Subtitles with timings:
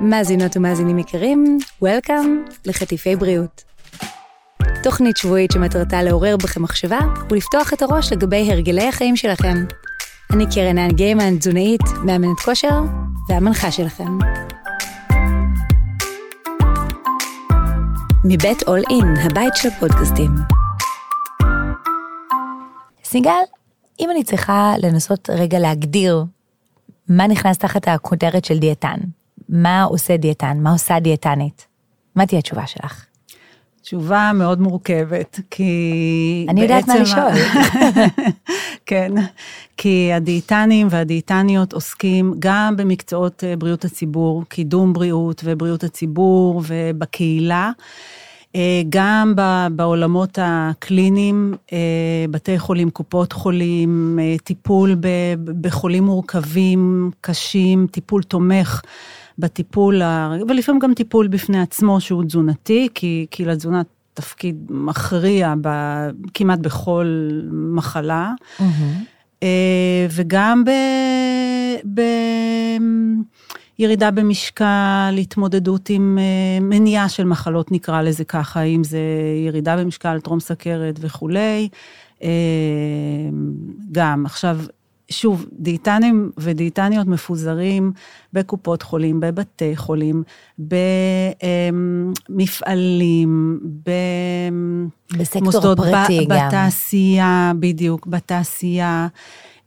[0.00, 3.64] מאזינות ומאזינים יקרים, Welcome לחטיפי בריאות.
[4.82, 6.98] תוכנית שבועית שמטרתה לעורר בכם מחשבה
[7.30, 9.64] ולפתוח את הראש לגבי הרגלי החיים שלכם.
[10.32, 12.80] אני קרן האן גיימן, תזונאית, מאמנת כושר
[13.28, 14.18] והמנחה שלכם.
[18.24, 20.30] מבית אול אין, הבית של הפודקאסטים.
[23.04, 23.42] סיגל,
[24.00, 26.24] אם אני צריכה לנסות רגע להגדיר
[27.08, 28.96] מה נכנס תחת הכותרת של דיאטן,
[29.48, 31.66] מה עושה דיאטן, מה עושה דיאטנית,
[32.14, 33.06] מה תהיה התשובה שלך?
[33.84, 37.32] תשובה מאוד מורכבת, כי אני יודעת מה לשאול.
[38.86, 39.12] כן,
[39.76, 47.70] כי הדיאטנים והדיאטניות עוסקים גם במקצועות אה, בריאות הציבור, קידום בריאות ובריאות הציבור ובקהילה.
[48.56, 49.34] אה, גם
[49.72, 51.78] בעולמות הקליניים, אה,
[52.30, 54.96] בתי חולים, קופות חולים, טיפול
[55.60, 58.82] בחולים מורכבים, קשים, טיפול תומך
[59.38, 60.02] בטיפול,
[60.48, 63.82] ולפעמים גם טיפול בפני עצמו שהוא תזונתי, כי, כי לתזונה
[64.14, 65.68] תפקיד מכריע ב,
[66.34, 68.32] כמעט בכל מחלה.
[68.58, 69.44] Mm-hmm.
[70.10, 70.70] וגם ב...
[71.94, 72.00] ב
[73.78, 78.98] ירידה במשקל, התמודדות עם אה, מניעה של מחלות, נקרא לזה ככה, אם זה
[79.46, 81.68] ירידה במשקל, טרום סכרת וכולי.
[83.92, 84.58] גם, עכשיו,
[85.10, 87.92] שוב, דיאטנים ודיאטניות מפוזרים
[88.32, 90.22] בקופות חולים, בבתי חולים,
[92.28, 93.60] במפעלים,
[95.18, 96.46] בסקטור פרטי גם.
[96.48, 99.06] בתעשייה, בדיוק, בתעשייה,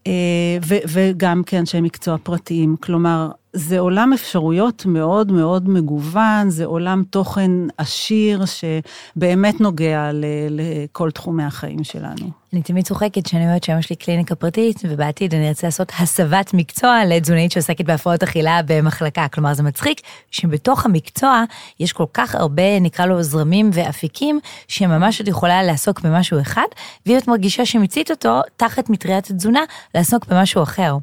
[0.08, 2.76] אה, וגם כאנשי מקצוע פרטיים.
[2.80, 10.10] כלומר, זה עולם אפשרויות מאוד מאוד מגוון, זה עולם תוכן עשיר שבאמת נוגע
[10.50, 12.32] לכל תחומי החיים שלנו.
[12.54, 16.54] אני תמיד צוחקת שאני אומרת שהיום יש לי קליניקה פרטית, ובעתיד אני ארצה לעשות הסבת
[16.54, 19.28] מקצוע לתזונאית שעוסקת בהפרעות אכילה במחלקה.
[19.28, 20.02] כלומר, זה מצחיק
[20.32, 21.44] שבתוך המקצוע
[21.80, 26.66] יש כל כך הרבה, נקרא לו זרמים ואפיקים, שממש את יכולה לעסוק במשהו אחד,
[27.06, 29.62] ואם את מרגישה שמיצית אותו, תחת מטריית התזונה,
[29.96, 30.98] לעסוק במשהו אחר.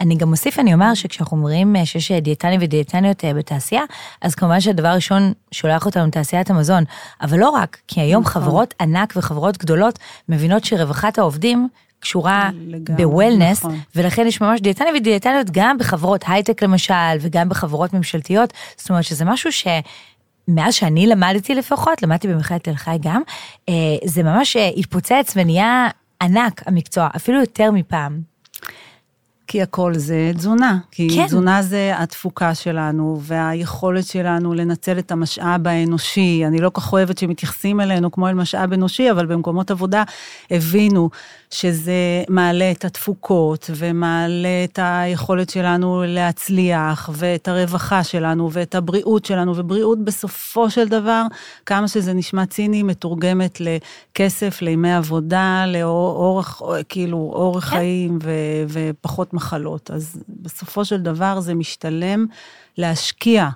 [0.00, 3.82] אני גם אוסיף, אני אומר שכשאנחנו אומרים אה, שיש דיאטנים ודיאטניות אה, בתעשייה,
[4.22, 6.84] אז כמובן שהדבר הראשון שולח אותנו תעשיית המזון,
[7.22, 8.42] אבל לא רק, כי היום נכון.
[8.42, 9.98] חברות ענק וחברות גדולות
[10.28, 11.68] מבינות שרווחת העובדים
[12.00, 12.50] קשורה
[12.96, 13.78] בוולנס, נכון.
[13.96, 19.24] ולכן יש ממש דיאטנים ודיאטניות גם בחברות הייטק למשל, וגם בחברות ממשלתיות, זאת אומרת שזה
[19.24, 19.66] משהו ש...
[20.48, 23.22] מאז שאני למדתי לפחות, למדתי במכללת תל חי גם,
[23.68, 23.74] אה,
[24.04, 25.88] זה ממש התפוצץ ונהיה
[26.22, 28.20] ענק המקצוע, אפילו יותר מפעם.
[29.46, 30.78] כי הכל זה תזונה.
[30.90, 31.26] כי כן.
[31.26, 36.42] תזונה זה התפוקה שלנו, והיכולת שלנו לנצל את המשאב האנושי.
[36.46, 40.02] אני לא כל כך אוהבת שמתייחסים אלינו כמו אל משאב אנושי, אבל במקומות עבודה
[40.50, 41.10] הבינו
[41.50, 49.52] שזה מעלה את התפוקות, ומעלה את היכולת שלנו להצליח, ואת הרווחה שלנו, ואת הבריאות שלנו,
[49.56, 51.22] ובריאות בסופו של דבר,
[51.66, 57.76] כמה שזה נשמע ציני, מתורגמת לכסף, לימי עבודה, לאורך, כאילו, אורך כן.
[57.76, 58.30] חיים ו,
[58.68, 59.90] ופחות מחלות.
[59.90, 62.26] אז בסופו של דבר זה משתלם
[62.78, 63.48] להשקיע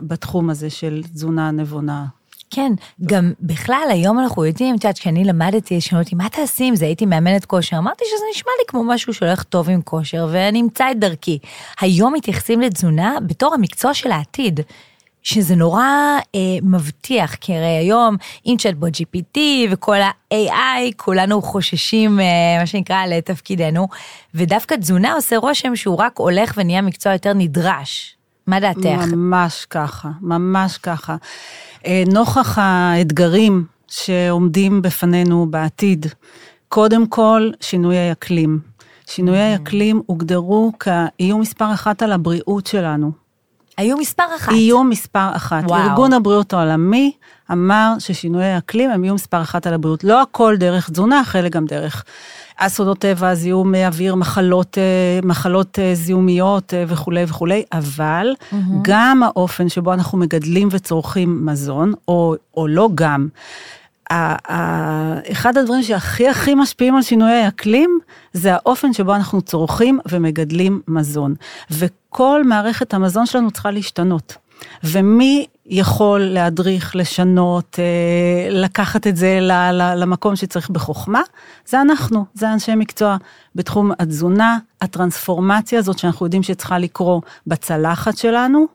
[0.00, 2.06] בתחום הזה של תזונה נבונה.
[2.50, 2.72] כן,
[3.06, 6.84] גם בכלל, היום אנחנו יודעים, את יודעת, כשאני למדתי, שאלו אותי, מה תעשי עם זה?
[6.84, 7.78] הייתי מאמנת כושר.
[7.78, 11.38] אמרתי שזה נשמע לי כמו משהו שהולך טוב עם כושר, ואני אמצא את דרכי.
[11.80, 14.60] היום מתייחסים לתזונה בתור המקצוע של העתיד.
[15.26, 15.84] שזה נורא
[16.34, 19.38] אה, מבטיח, כי הרי היום עם צ'אטבוט GPT
[19.70, 22.24] וכל ה-AI, כולנו חוששים, אה,
[22.60, 23.88] מה שנקרא, לתפקידנו,
[24.34, 28.16] ודווקא תזונה עושה רושם שהוא רק הולך ונהיה מקצוע יותר נדרש.
[28.46, 29.12] מה דעתך?
[29.12, 31.16] ממש ככה, ממש ככה.
[31.86, 36.06] אה, נוכח האתגרים שעומדים בפנינו בעתיד,
[36.68, 38.60] קודם כל שינויי אקלים.
[39.06, 39.62] שינויי mm.
[39.62, 43.25] אקלים הוגדרו כאיום מספר אחת על הבריאות שלנו.
[43.78, 44.52] איום מספר אחת.
[44.52, 45.64] איום מספר אחת.
[45.64, 45.90] וואו.
[45.90, 47.12] ארגון הבריאות העולמי
[47.52, 50.04] אמר ששינויי אקלים הם איום מספר אחת על הבריאות.
[50.04, 52.04] לא הכל דרך תזונה, חלק גם דרך
[52.56, 58.56] אסונות טבע, זיהום אוויר, מחלות, אה, מחלות אה, זיהומיות אה, וכולי וכולי, אבל mm-hmm.
[58.82, 63.28] גם האופן שבו אנחנו מגדלים וצורכים מזון, או, או לא גם,
[65.32, 67.98] אחד הדברים שהכי הכי משפיעים על שינויי אקלים,
[68.32, 71.34] זה האופן שבו אנחנו צורכים ומגדלים מזון.
[71.70, 74.36] וכל מערכת המזון שלנו צריכה להשתנות.
[74.84, 79.38] ומי יכול להדריך, לשנות, אה, לקחת את זה
[79.96, 81.20] למקום שצריך בחוכמה,
[81.66, 83.16] זה אנחנו, זה אנשי מקצוע
[83.54, 88.66] בתחום התזונה, הטרנספורמציה הזאת שאנחנו יודעים שצריכה לקרות בצלחת שלנו,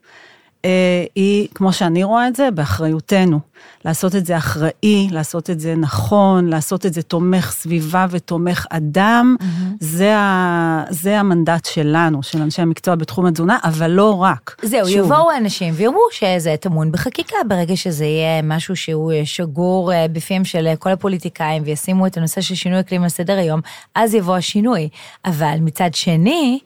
[1.15, 3.39] היא, כמו שאני רואה את זה, באחריותנו.
[3.85, 9.35] לעשות את זה אחראי, לעשות את זה נכון, לעשות את זה תומך סביבה ותומך אדם,
[9.39, 9.45] mm-hmm.
[9.79, 14.55] זה, ה, זה המנדט שלנו, של אנשי המקצוע בתחום התזונה, אבל לא רק.
[14.61, 14.97] זהו, שוב.
[14.97, 20.67] יבואו אנשים ויאמרו שזה טמון בחקיקה, ברגע שזה יהיה משהו שהוא שגור אה, בפיהם של
[20.79, 23.61] כל הפוליטיקאים וישימו את הנושא של שינוי אקלים על סדר היום,
[23.95, 24.89] אז יבוא השינוי.
[25.25, 26.59] אבל מצד שני,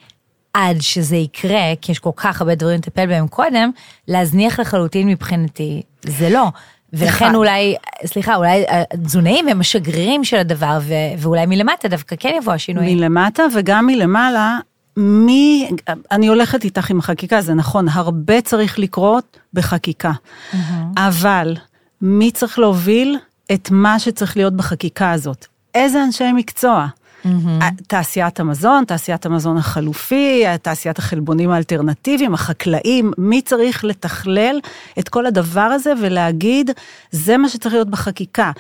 [0.56, 3.72] עד שזה יקרה, כי יש כל כך הרבה דברים לטפל בהם קודם,
[4.07, 6.48] להזניח לחלוטין מבחינתי, זה לא.
[6.94, 7.36] ולכן אחד.
[7.36, 7.75] אולי,
[8.06, 12.96] סליחה, אולי התזונאים הם השגרירים של הדבר, ו- ואולי מלמטה דווקא כן יבוא השינוי.
[12.96, 14.60] מלמטה וגם מלמעלה,
[14.98, 15.69] מי,
[16.12, 20.56] אני הולכת איתך עם החקיקה, זה נכון, הרבה צריך לקרות בחקיקה, mm-hmm.
[20.98, 21.56] אבל
[22.01, 23.18] מי צריך להוביל
[23.54, 25.46] את מה שצריך להיות בחקיקה הזאת?
[25.75, 26.88] איזה אנשי מקצוע?
[27.25, 27.83] Mm-hmm.
[27.88, 34.60] תעשיית המזון, תעשיית המזון החלופי, תעשיית החלבונים האלטרנטיביים, החקלאים, מי צריך לתכלל
[35.00, 36.72] את כל הדבר הזה ולהגיד,
[37.12, 38.51] זה מה שצריך להיות בחקיקה.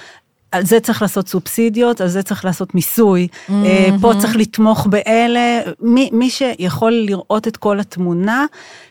[0.51, 3.51] על זה צריך לעשות סובסידיות, על זה צריך לעשות מיסוי, mm-hmm.
[4.01, 8.45] פה צריך לתמוך באלה, מי, מי שיכול לראות את כל התמונה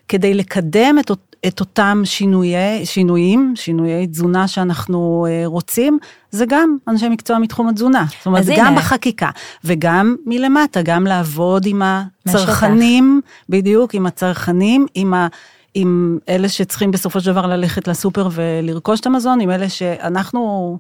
[0.08, 1.10] כדי לקדם את,
[1.46, 5.98] את אותם שינויי, שינויים, שינויי תזונה שאנחנו אה, רוצים,
[6.30, 8.04] זה גם אנשי מקצוע מתחום התזונה.
[8.18, 8.76] זאת אומרת, גם הנה.
[8.76, 9.30] בחקיקה,
[9.64, 13.44] וגם מלמטה, גם לעבוד עם הצרכנים, משטח.
[13.48, 15.26] בדיוק, עם הצרכנים, עם ה...
[15.74, 20.78] עם אלה שצריכים בסופו של דבר ללכת לסופר ולרכוש את המזון, עם אלה שאנחנו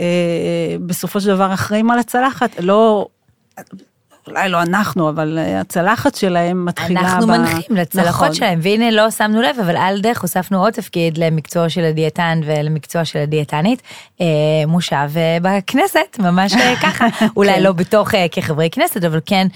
[0.00, 3.08] אה, בסופו של דבר אחראים על הצלחת, לא,
[4.30, 7.30] אולי לא אנחנו, אבל אה, הצלחת שלהם מתחילה אנחנו ב...
[7.30, 8.34] אנחנו מנחים לצלחות נכון.
[8.34, 13.04] שלהם, והנה לא שמנו לב, אבל על דרך הוספנו עוד תפקיד למקצוע של הדיאטן ולמקצוע
[13.04, 13.82] של הדיאטנית,
[14.20, 14.26] אה,
[14.66, 16.52] מושב אה, בכנסת, ממש
[16.82, 17.62] ככה, אולי כן.
[17.62, 19.46] לא בתוך כחברי כנסת, אבל כן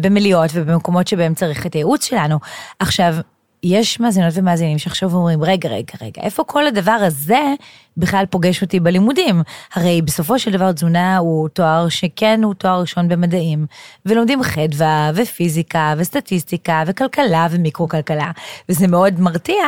[0.00, 2.38] במליאות ובמקומות שבהם צריך את הייעוץ שלנו.
[2.78, 3.14] עכשיו,
[3.62, 7.54] יש מאזינות ומאזינים שעכשיו אומרים, רגע, רגע, רגע, איפה כל הדבר הזה
[7.96, 9.42] בכלל פוגש אותי בלימודים?
[9.74, 13.66] הרי בסופו של דבר תזונה הוא תואר שכן הוא תואר ראשון במדעים,
[14.06, 18.30] ולומדים חדווה ופיזיקה וסטטיסטיקה וכלכלה ומיקרו-כלכלה,
[18.68, 19.64] וזה מאוד מרתיע.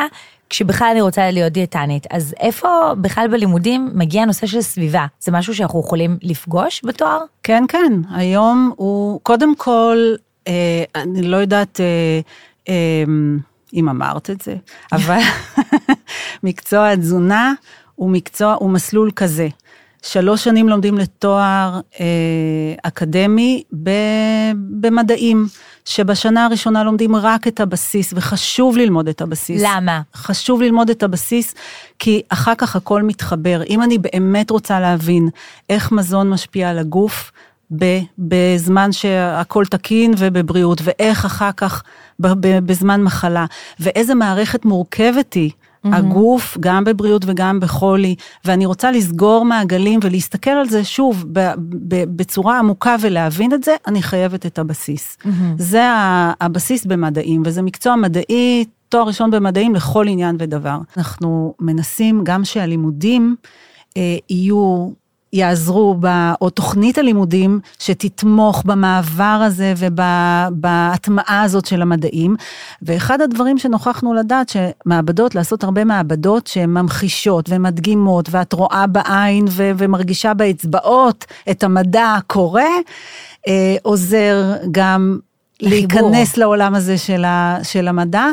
[0.49, 5.05] כשבכלל אני רוצה להיות דיאטנית, אז איפה בכלל בלימודים מגיע הנושא של סביבה?
[5.19, 7.19] זה משהו שאנחנו יכולים לפגוש בתואר?
[7.43, 9.97] כן, כן, היום הוא, קודם כל,
[10.47, 12.19] אה, אני לא יודעת, אה,
[12.69, 13.03] אה,
[13.75, 14.55] אם אמרת את זה,
[14.91, 15.19] אבל
[16.43, 17.53] מקצוע התזונה
[17.95, 19.47] הוא מקצוע, הוא מסלול כזה.
[20.01, 22.05] שלוש שנים לומדים לתואר אה,
[22.83, 23.89] אקדמי ב,
[24.55, 25.47] במדעים,
[25.85, 29.61] שבשנה הראשונה לומדים רק את הבסיס, וחשוב ללמוד את הבסיס.
[29.65, 30.01] למה?
[30.15, 31.55] חשוב ללמוד את הבסיס,
[31.99, 33.61] כי אחר כך הכל מתחבר.
[33.69, 35.29] אם אני באמת רוצה להבין
[35.69, 37.31] איך מזון משפיע על הגוף,
[38.17, 41.83] בזמן שהכל תקין ובבריאות, ואיך אחר כך
[42.19, 43.45] בזמן מחלה,
[43.79, 45.51] ואיזה מערכת מורכבת היא.
[45.85, 45.95] Mm-hmm.
[45.95, 48.15] הגוף, גם בבריאות וגם בחולי,
[48.45, 51.25] ואני רוצה לסגור מעגלים ולהסתכל על זה שוב
[52.15, 55.17] בצורה עמוקה ולהבין את זה, אני חייבת את הבסיס.
[55.21, 55.27] Mm-hmm.
[55.57, 55.83] זה
[56.41, 60.77] הבסיס במדעים, וזה מקצוע מדעי, תואר ראשון במדעים לכל עניין ודבר.
[60.97, 63.35] אנחנו מנסים גם שהלימודים
[63.97, 64.89] אה, יהיו
[65.35, 66.07] יעזרו, ב,
[66.41, 72.35] או תוכנית הלימודים שתתמוך במעבר הזה ובהטמעה הזאת של המדעים.
[72.81, 79.71] ואחד הדברים שנוכחנו לדעת, שמעבדות, לעשות הרבה מעבדות שהן ממחישות ומדגימות, ואת רואה בעין ו,
[79.77, 82.69] ומרגישה באצבעות את המדע הקורה,
[83.47, 85.19] אה, עוזר גם
[85.61, 88.25] להיכנס לעולם הזה של, ה, של המדע,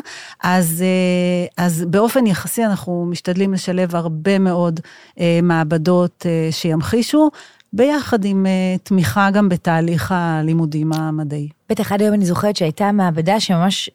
[0.43, 4.81] אז, אה, אז באופן יחסי אנחנו משתדלים לשלב הרבה מאוד
[5.21, 7.31] אה, מעבדות אה, שימחישו,
[7.73, 8.47] ביחד עם
[8.83, 11.49] תמיכה גם בתהליך הלימודים המדעי.
[11.71, 13.91] בטח עד היום אני זוכרת שהייתה מעבדה שממש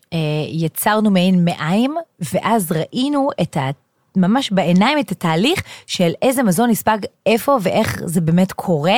[0.52, 1.96] יצרנו מעין מעיים,
[2.34, 3.70] ואז ראינו את ה...
[4.18, 8.98] ממש בעיניים את התהליך של איזה מזון נספג איפה ואיך זה באמת קורה.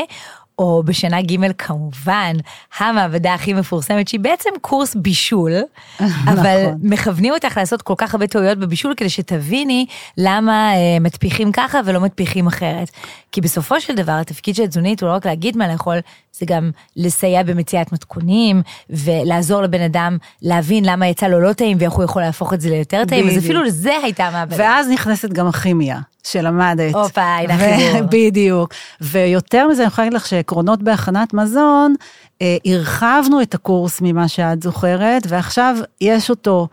[0.60, 2.34] או בשנה ג' כמובן,
[2.78, 5.52] המעבדה הכי מפורסמת, שהיא בעצם קורס בישול,
[6.02, 6.80] אבל נכון.
[6.84, 9.86] מכוונים אותך לעשות כל כך הרבה טעויות בבישול כדי שתביני
[10.18, 12.92] למה אה, מטפיחים ככה ולא מטפיחים אחרת.
[13.32, 15.98] כי בסופו של דבר התפקיד של תזונית הוא לא רק להגיד מה לאכול,
[16.40, 21.94] זה גם לסייע במציאת מתכונים, ולעזור לבן אדם להבין למה יצא לו לא טעים ואיך
[21.94, 24.56] הוא יכול להפוך את זה ליותר טעים, אז אפילו לזה הייתה המעבדה.
[24.60, 26.00] ואז נכנסת גם הכימיה.
[26.24, 26.96] שלמדת.
[26.96, 28.08] הופה, הנה החיבור.
[28.12, 28.74] בדיוק.
[29.02, 31.96] ויותר מזה, אני יכולה להגיד לך שעקרונות בהכנת מזון,
[32.42, 36.68] אה, הרחבנו את הקורס ממה שאת זוכרת, ועכשיו יש אותו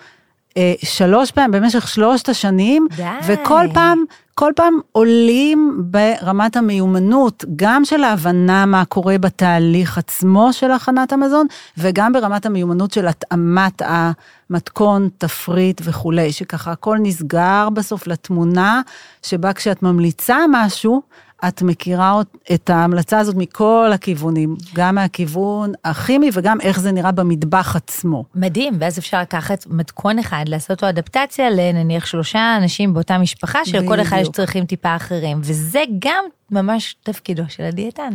[0.56, 3.02] אה, שלוש פעמים במשך שלושת השנים, די.
[3.26, 4.04] וכל פעם
[4.38, 11.46] כל פעם עולים ברמת המיומנות, גם של ההבנה מה קורה בתהליך עצמו של הכנת המזון,
[11.78, 18.80] וגם ברמת המיומנות של התאמת המתכון, תפריט וכולי, שככה הכל נסגר בסוף לתמונה,
[19.22, 21.02] שבה כשאת ממליצה משהו,
[21.48, 22.20] את מכירה
[22.54, 28.24] את ההמלצה הזאת מכל הכיוונים, גם מהכיוון הכימי וגם איך זה נראה במטבח עצמו.
[28.34, 34.00] מדהים, ואז אפשר לקחת מתכון אחד, לעשות לו אדפטציה לנניח שלושה אנשים באותה משפחה, שלכל
[34.00, 38.10] אחד יש צרכים טיפה אחרים, וזה גם ממש תפקידו של הדיאטן.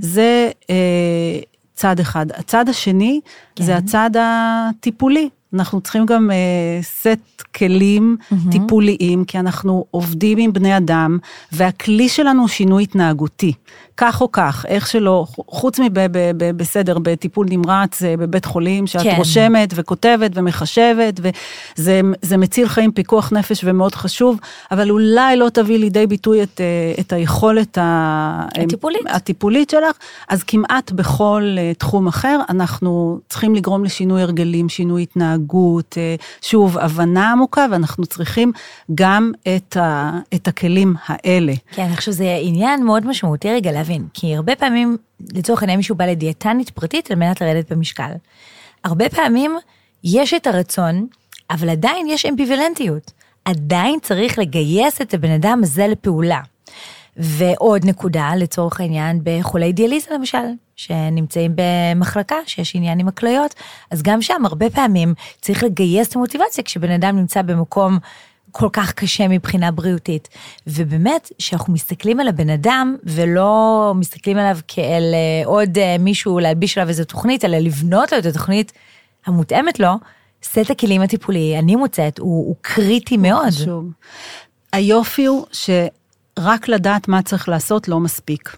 [0.00, 1.40] זה אה,
[1.74, 2.26] צד אחד.
[2.32, 3.20] הצד השני
[3.56, 3.64] כן.
[3.64, 5.28] זה הצד הטיפולי.
[5.54, 8.50] אנחנו צריכים גם uh, סט כלים mm-hmm.
[8.50, 11.18] טיפוליים, כי אנחנו עובדים עם בני אדם,
[11.52, 13.52] והכלי שלנו הוא שינוי התנהגותי.
[14.00, 19.14] כך או כך, איך שלא, חוץ מבסדר, בטיפול נמרץ, אה, בבית חולים, שאת כן.
[19.16, 24.38] רושמת וכותבת ומחשבת, וזה מציל חיים, פיקוח נפש ומאוד חשוב,
[24.70, 29.02] אבל אולי לא תביא לידי ביטוי את, אה, את היכולת הטיפולית.
[29.08, 29.96] הטיפולית שלך,
[30.28, 35.98] אז כמעט בכל תחום אחר, אנחנו צריכים לגרום לשינוי הרגלים, שינוי התנהגות.
[35.98, 38.52] אה, שוב, הבנה עמוקה, ואנחנו צריכים
[38.94, 41.52] גם את, ה, את הכלים האלה.
[41.72, 44.96] כן, אני חושב שזה עניין מאוד משמעותי רגע להבין, כי הרבה פעמים,
[45.34, 48.10] לצורך העניין מישהו בא לדיאטנית פרטית על מנת לרדת במשקל.
[48.84, 49.56] הרבה פעמים
[50.04, 51.06] יש את הרצון,
[51.50, 53.12] אבל עדיין יש אמביוולנטיות.
[53.44, 56.40] עדיין צריך לגייס את הבן אדם הזה לפעולה.
[57.16, 63.54] ועוד נקודה, לצורך העניין, בחולי דיאליזה למשל, שנמצאים במחלקה, שיש עניין עם הכליות,
[63.90, 67.98] אז גם שם הרבה פעמים צריך לגייס את המוטיבציה כשבן אדם נמצא במקום
[68.52, 70.28] כל כך קשה מבחינה בריאותית.
[70.66, 76.78] ובאמת, כשאנחנו מסתכלים על הבן אדם, ולא מסתכלים עליו כאל אה, עוד אה, מישהו להלביש
[76.78, 78.72] עליו איזו תוכנית, אלא לבנות לו את התוכנית
[79.26, 79.92] המותאמת לו,
[80.42, 83.46] סט הכלים הטיפולי, אני מוצאת, הוא, הוא קריטי מאוד.
[83.46, 83.84] חשוב.
[84.72, 88.56] היופי הוא שרק לדעת מה צריך לעשות לא מספיק.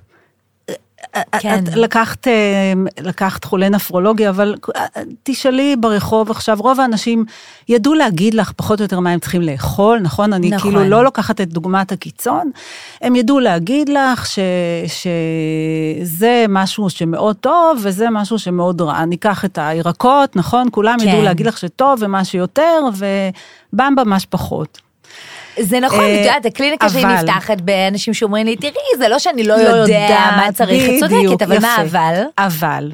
[1.40, 1.64] כן.
[1.64, 4.86] את לקחת, אה, לקחת חולה נפרולוגיה, אבל אה,
[5.22, 7.24] תשאלי ברחוב עכשיו, רוב האנשים
[7.68, 10.32] ידעו להגיד לך פחות או יותר מה הם צריכים לאכול, נכון?
[10.32, 10.70] אני נכון.
[10.70, 12.50] כאילו לא לוקחת את דוגמת הקיצון,
[13.02, 14.38] הם ידעו להגיד לך ש,
[14.86, 19.04] שזה משהו שמאוד טוב וזה משהו שמאוד רע.
[19.04, 20.66] ניקח את הירקות, נכון?
[20.70, 21.08] כולם כן.
[21.08, 22.80] ידעו להגיד לך שטוב ומה שיותר,
[23.72, 24.89] ובמבה מה שפחות.
[25.60, 29.56] זה נכון, את יודעת, הקליניקה שלי נפתחת באנשים שאומרים לי, תראי, זה לא שאני לא,
[29.56, 32.22] לא יודע מה צריך, את צודקת, אבל מה אבל?
[32.38, 32.92] אבל,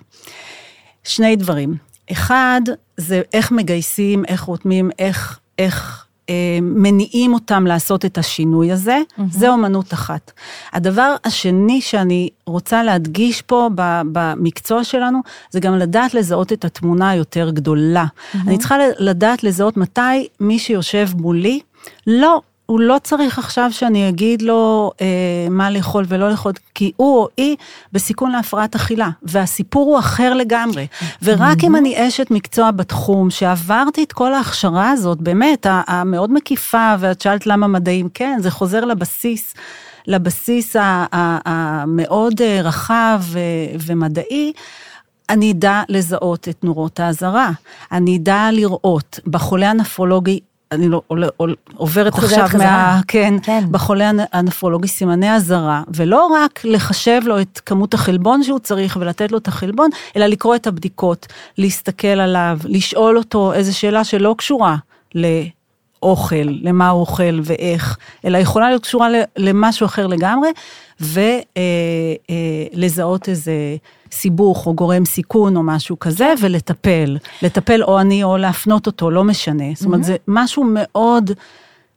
[1.04, 1.74] שני דברים.
[2.12, 2.60] אחד,
[2.96, 9.22] זה איך מגייסים, איך רותמים, איך, איך אה, מניעים אותם לעשות את השינוי הזה, mm-hmm.
[9.30, 10.32] זה אומנות אחת.
[10.72, 13.68] הדבר השני שאני רוצה להדגיש פה
[14.12, 15.20] במקצוע שלנו,
[15.50, 18.04] זה גם לדעת לזהות את התמונה היותר גדולה.
[18.04, 18.38] Mm-hmm.
[18.46, 21.60] אני צריכה לדעת לזהות מתי מי שיושב מולי,
[22.06, 25.06] לא הוא לא צריך עכשיו שאני אגיד לו אה,
[25.50, 27.56] מה לאכול ולא לאכול, כי הוא או היא
[27.92, 30.86] בסיכון להפרעת אכילה, והסיפור הוא אחר לגמרי.
[31.22, 37.20] ורק אם אני אשת מקצוע בתחום, שעברתי את כל ההכשרה הזאת, באמת, המאוד מקיפה, ואת
[37.20, 39.54] שאלת למה מדעים, כן, זה חוזר לבסיס.
[40.06, 40.76] לבסיס
[41.12, 43.22] המאוד אה, רחב
[43.86, 44.52] ומדעי,
[45.30, 47.50] אני אדע לזהות את נורות האזהרה.
[47.92, 50.40] אני אדע לראות בחולה הנפרולוגי
[50.72, 51.02] אני לא,
[51.76, 53.00] עוברת עכשיו מה...
[53.08, 58.98] כן, כן, בחולה הנפרולוגי סימני אזהרה, ולא רק לחשב לו את כמות החלבון שהוא צריך
[59.00, 61.26] ולתת לו את החלבון, אלא לקרוא את הבדיקות,
[61.58, 64.76] להסתכל עליו, לשאול אותו איזו שאלה שלא קשורה
[65.14, 70.48] לאוכל, למה הוא אוכל ואיך, אלא יכולה להיות קשורה למשהו אחר לגמרי,
[71.00, 72.28] ולזהות
[73.28, 73.76] אה, איזה
[74.12, 77.16] סיבוך או גורם סיכון או משהו כזה, ולטפל.
[77.42, 79.64] לטפל או אני או להפנות אותו, לא משנה.
[79.74, 81.30] זאת אומרת, זה משהו מאוד...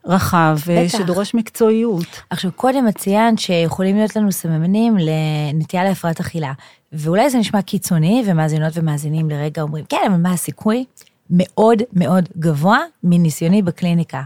[0.06, 0.98] רחב, אה, בטח.
[0.98, 2.22] שדורש מקצועיות.
[2.30, 6.54] עכשיו, קודם את ציינת שיכולים להיות לנו סממנים לנטייה להפרעת אכילה,
[6.94, 10.86] ואולי זה נשמע קיצוני, ומאזינות ומאזינים לרגע אומרים, כן, אבל מה הסיכוי?
[11.30, 14.22] מאוד מאוד גבוה מניסיוני בקליניקה.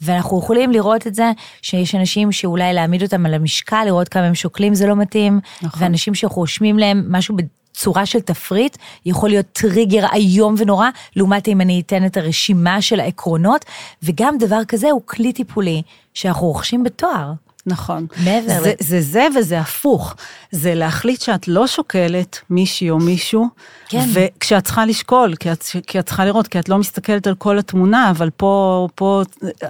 [0.00, 1.32] ואנחנו יכולים לראות את זה
[1.62, 5.82] שיש אנשים שאולי להעמיד אותם על המשקל, לראות כמה הם שוקלים זה לא מתאים, נכון.
[5.82, 11.82] ואנשים שרושמים להם משהו בצורה של תפריט, יכול להיות טריגר איום ונורא, לעומת אם אני
[11.86, 13.64] אתן את הרשימה של העקרונות,
[14.02, 15.82] וגם דבר כזה הוא כלי טיפולי
[16.14, 17.32] שאנחנו רוכשים בתואר.
[17.66, 18.06] נכון.
[18.24, 18.62] מעבר.
[18.62, 20.14] זה, זה זה וזה הפוך.
[20.50, 23.48] זה להחליט שאת לא שוקלת מישהי או מישהו,
[23.88, 24.04] כן.
[24.12, 27.58] וכשאת צריכה לשקול, כי את, כי את צריכה לראות, כי את לא מסתכלת על כל
[27.58, 29.22] התמונה, אבל פה, פה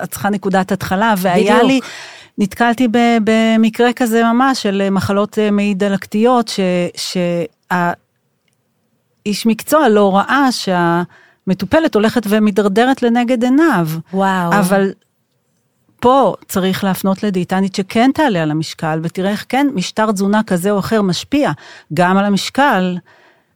[0.03, 1.71] את צריכה נקודת התחלה, והיה בדיוק.
[1.71, 1.81] לי...
[2.39, 2.89] נתקלתי
[3.25, 6.53] במקרה כזה ממש של מחלות אה, מעי דלקתיות,
[6.97, 7.97] שהאיש
[9.47, 11.03] מקצוע לא ראה שה...
[11.47, 13.89] מטופלת הולכת ומידרדרת לנגד עיניו.
[14.13, 14.53] וואו.
[14.53, 14.93] אבל
[16.01, 20.79] פה צריך להפנות לדיאטנית שכן תעלה על המשקל, ותראה איך כן משטר תזונה כזה או
[20.79, 21.51] אחר משפיע
[21.95, 22.97] גם על המשקל.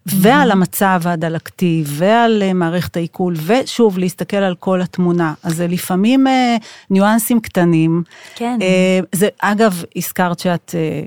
[0.06, 5.34] ועל המצב הדלקתי, ועל אה, מערכת העיכול, ושוב, להסתכל על כל התמונה.
[5.42, 6.56] אז זה לפעמים אה,
[6.90, 8.02] ניואנסים קטנים.
[8.34, 8.58] כן.
[8.62, 11.02] אה, זה, אגב, הזכרת שאת אה,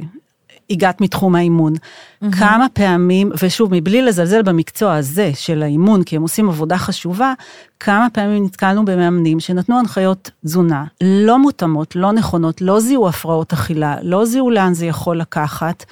[0.69, 1.73] הגעת מתחום האימון.
[1.73, 2.35] Mm-hmm.
[2.39, 7.33] כמה פעמים, ושוב, מבלי לזלזל במקצוע הזה של האימון, כי הם עושים עבודה חשובה,
[7.79, 13.95] כמה פעמים נתקלנו במאמנים שנתנו הנחיות תזונה לא מותאמות, לא נכונות, לא זיהו הפרעות אכילה,
[14.01, 15.85] לא זיהו לאן זה יכול לקחת.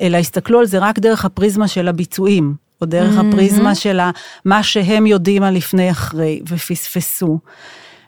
[0.00, 3.26] אלא הסתכלו על זה רק דרך הפריזמה של הביצועים, או דרך mm-hmm.
[3.28, 4.00] הפריזמה של
[4.44, 7.38] מה שהם יודעים על לפני אחרי, ופספסו.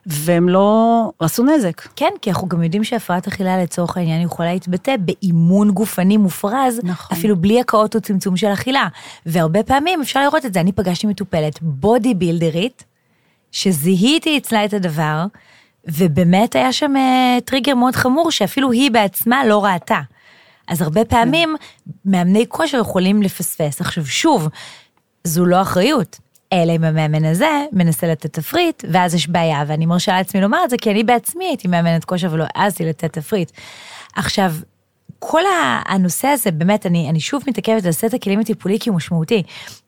[0.06, 1.88] והם לא עשו נזק.
[1.96, 7.16] כן, כי אנחנו גם יודעים שהפרעת אכילה לצורך העניין יכולה להתבטא באימון גופני מופרז, נכון.
[7.16, 8.88] אפילו בלי הקאות או צמצום של אכילה.
[9.26, 12.84] והרבה פעמים אפשר לראות את זה, אני פגשתי מטופלת בודי בילדרית,
[13.52, 15.24] שזיהיתי אצלה את הדבר,
[15.84, 20.00] ובאמת היה שם uh, טריגר מאוד חמור שאפילו היא בעצמה לא ראתה.
[20.68, 21.56] אז הרבה פעמים
[22.04, 23.80] מאמני כושר יכולים לפספס.
[23.80, 24.48] עכשיו שוב,
[25.24, 26.18] זו לא אחריות.
[26.52, 30.70] אלא אם המאמן הזה מנסה לתת תפריט, ואז יש בעיה, ואני מרשה לעצמי לומר את
[30.70, 33.50] זה, כי אני בעצמי הייתי מאמנת כושר ולא העזתי לתת תפריט.
[34.16, 34.52] עכשיו,
[35.18, 35.42] כל
[35.86, 39.42] הנושא הזה, באמת, אני, אני שוב מתעכבת על סט הכלים הטיפולי כי הוא משמעותי.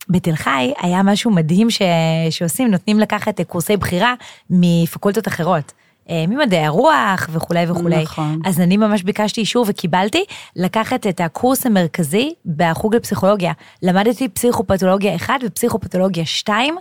[0.09, 1.83] בתל חי היה משהו מדהים ש,
[2.31, 4.15] שעושים, נותנים לקחת קורסי בחירה
[4.51, 5.73] מפקולטות אחרות.
[6.11, 8.03] אה, ממדעי הרוח וכולי וכולי.
[8.03, 8.41] נכון.
[8.45, 10.25] אז אני ממש ביקשתי אישור וקיבלתי
[10.57, 13.53] לקחת את הקורס המרכזי בחוג לפסיכולוגיה.
[13.83, 16.77] למדתי פסיכופתולוגיה 1 ופסיכופתולוגיה 2,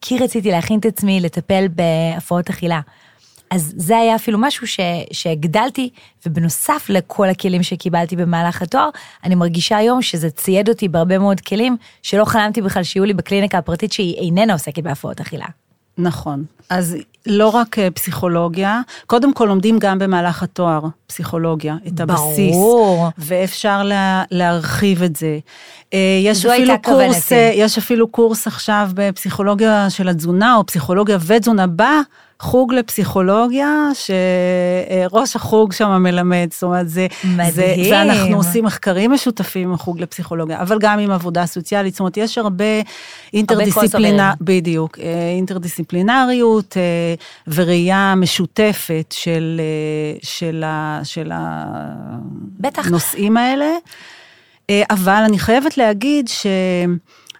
[0.00, 2.80] כי רציתי להכין את עצמי לטפל בהפרעות אכילה.
[3.50, 4.80] אז זה היה אפילו משהו ש,
[5.12, 5.90] שהגדלתי,
[6.26, 8.88] ובנוסף לכל הכלים שקיבלתי במהלך התואר,
[9.24, 13.58] אני מרגישה היום שזה צייד אותי בהרבה מאוד כלים, שלא חלמתי בכלל שיהיו לי בקליניקה
[13.58, 15.46] הפרטית שהיא איננה עוסקת בהפרעות אכילה.
[16.00, 16.44] נכון.
[16.70, 22.54] אז לא רק אה, פסיכולוגיה, קודם כל לומדים גם במהלך התואר פסיכולוגיה, את הבסיס.
[22.54, 23.08] ברור.
[23.18, 25.38] ואפשר לה, להרחיב את זה.
[25.94, 31.66] אה, יש אפילו קורס, אה, יש אפילו קורס עכשיו בפסיכולוגיה של התזונה, או פסיכולוגיה ותזונה
[31.66, 32.00] בא.
[32.40, 37.06] חוג לפסיכולוגיה, שראש החוג שם מלמד, זאת אומרת, זה...
[37.24, 37.52] מדהים.
[37.52, 42.16] זה, ואנחנו עושים מחקרים משותפים עם החוג לפסיכולוגיה, אבל גם עם עבודה סוציאלית, זאת אומרת,
[42.16, 42.64] יש הרבה
[43.32, 44.30] אינטרדיסציפלינר...
[44.40, 45.04] בדיוק, אה,
[45.36, 47.14] אינטרדיסציפלינריות אה,
[47.54, 50.64] וראייה משותפת של, אה, של,
[51.04, 51.32] של
[52.74, 53.70] הנושאים האלה.
[54.90, 56.46] אבל אני חייבת להגיד ש...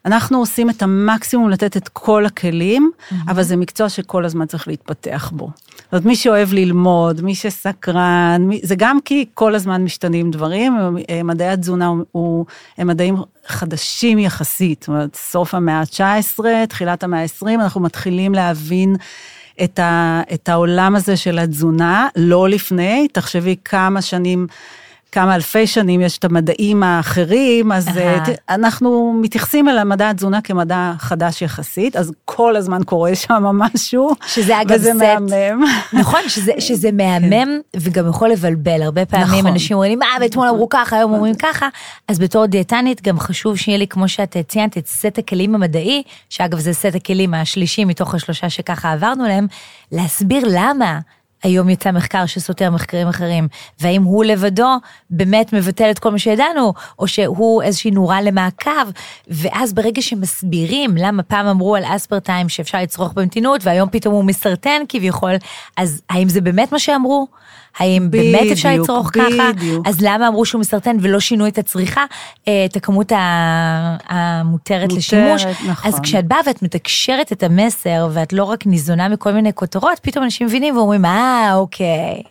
[0.07, 3.15] אנחנו עושים את המקסימום לתת את כל הכלים, mm-hmm.
[3.29, 5.51] אבל זה מקצוע שכל הזמן צריך להתפתח בו.
[5.69, 10.77] זאת אומרת, מי שאוהב ללמוד, מי שסקרן, מי, זה גם כי כל הזמן משתנים דברים,
[11.25, 12.47] מדעי התזונה הוא,
[12.79, 18.97] הם מדעים חדשים יחסית, זאת אומרת, סוף המאה ה-19, תחילת המאה ה-20, אנחנו מתחילים להבין
[19.65, 24.47] את, ה, את העולם הזה של התזונה, לא לפני, תחשבי כמה שנים
[25.12, 28.31] כמה אלפי שנים יש את המדעים האחרים, אז uh-huh.
[28.49, 34.61] אנחנו מתייחסים אל המדע התזונה כמדע חדש יחסית, אז כל הזמן קורה שם משהו, שזה
[34.61, 35.03] אגב וזה סט.
[35.03, 35.64] מהמם.
[35.92, 39.46] נכון, שזה, שזה מהמם וגם יכול לבלבל, הרבה פעמים נכון.
[39.46, 41.68] אנשים אומרים, מה, ואתמול אמרו ככה, היום אומרים ככה,
[42.09, 46.59] אז בתור דיאטנית גם חשוב שיהיה לי, כמו שאת ציינת, את סט הכלים המדעי, שאגב
[46.59, 49.46] זה סט הכלים השלישי מתוך השלושה שככה עברנו להם,
[49.92, 50.99] להסביר למה.
[51.42, 53.48] היום יצא מחקר שסותר מחקרים אחרים,
[53.81, 54.68] והאם הוא לבדו
[55.11, 58.90] באמת מבטל את כל מה שידענו, או שהוא איזושהי נורה למעקב,
[59.29, 64.83] ואז ברגע שמסבירים למה פעם אמרו על אספרטיים שאפשר לצרוך במתינות, והיום פתאום הוא מסרטן
[64.88, 65.33] כביכול,
[65.76, 67.26] אז האם זה באמת מה שאמרו?
[67.79, 69.33] האם בדיוק, באמת אפשר לצרוך בדיוק.
[69.33, 69.51] ככה?
[69.85, 72.05] אז למה אמרו שהוא מסרטן ולא שינו את הצריכה,
[72.49, 75.45] אה, את הכמות המותרת מותרת, לשימוש?
[75.45, 75.93] נכון.
[75.93, 80.25] אז כשאת באה ואת מתקשרת את המסר, ואת לא רק ניזונה מכל מיני כותרות, פתאום
[80.25, 82.23] אנשים מבינים ואומרים, אה, אוקיי.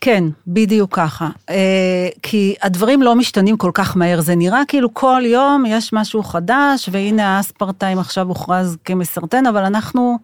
[0.00, 1.28] כן, בדיוק ככה.
[1.50, 6.22] אה, כי הדברים לא משתנים כל כך מהר, זה נראה כאילו כל יום יש משהו
[6.22, 10.18] חדש, והנה האספרטיים עכשיו הוכרז כמסרטן, אבל אנחנו...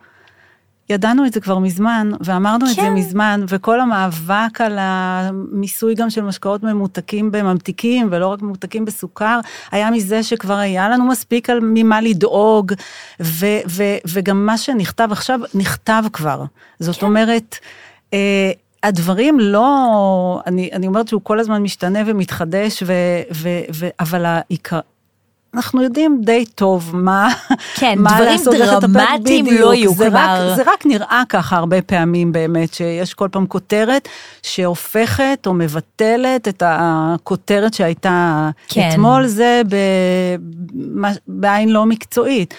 [0.90, 2.70] ידענו את זה כבר מזמן, ואמרנו כן.
[2.70, 2.94] את זה כן.
[2.94, 9.40] מזמן, וכל המאבק על המיסוי גם של משקאות ממותקים בממתיקים, ולא רק ממותקים בסוכר,
[9.70, 12.72] היה מזה שכבר היה לנו מספיק על ממה לדאוג,
[13.22, 16.44] ו, ו, וגם מה שנכתב עכשיו, נכתב כבר.
[16.78, 17.06] זאת כן.
[17.06, 17.58] אומרת,
[18.14, 22.92] אה, הדברים לא, אני, אני אומרת שהוא כל הזמן משתנה ומתחדש, ו,
[23.34, 24.80] ו, ו, אבל העיקר,
[25.54, 27.28] אנחנו יודעים די טוב מה,
[27.74, 30.18] כן, מה לעשות, דברים דרמטיים לא יהיו זה כבר.
[30.18, 34.08] רק, זה רק נראה ככה הרבה פעמים באמת, שיש כל פעם כותרת
[34.42, 38.88] שהופכת או מבטלת את הכותרת שהייתה כן.
[38.92, 39.62] אתמול, זה
[41.26, 42.54] בעין לא מקצועית.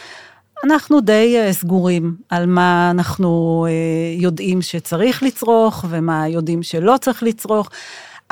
[0.64, 7.24] אנחנו די אה, סגורים על מה אנחנו אה, יודעים שצריך לצרוך ומה יודעים שלא צריך
[7.24, 7.70] לצרוך.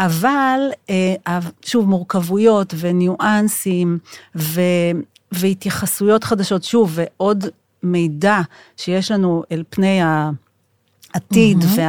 [0.05, 0.59] אבל
[0.89, 3.97] אה, שוב, מורכבויות וניואנסים
[4.35, 4.61] ו,
[5.31, 7.45] והתייחסויות חדשות, שוב, ועוד
[7.83, 8.39] מידע
[8.77, 11.79] שיש לנו אל פני העתיד mm-hmm.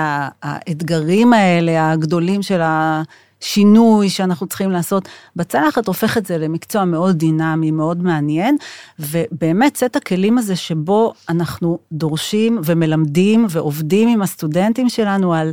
[0.42, 7.70] והאתגרים האלה הגדולים של השינוי שאנחנו צריכים לעשות, בצלחת הופך את זה למקצוע מאוד דינמי,
[7.70, 8.56] מאוד מעניין,
[8.98, 15.52] ובאמת סט הכלים הזה שבו אנחנו דורשים ומלמדים ועובדים עם הסטודנטים שלנו על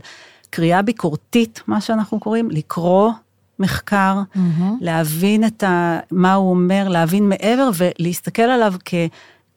[0.49, 3.11] קריאה ביקורתית, מה שאנחנו קוראים, לקרוא
[3.59, 4.63] מחקר, mm-hmm.
[4.81, 8.93] להבין את ה, מה הוא אומר, להבין מעבר ולהסתכל עליו כ...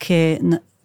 [0.00, 0.11] כ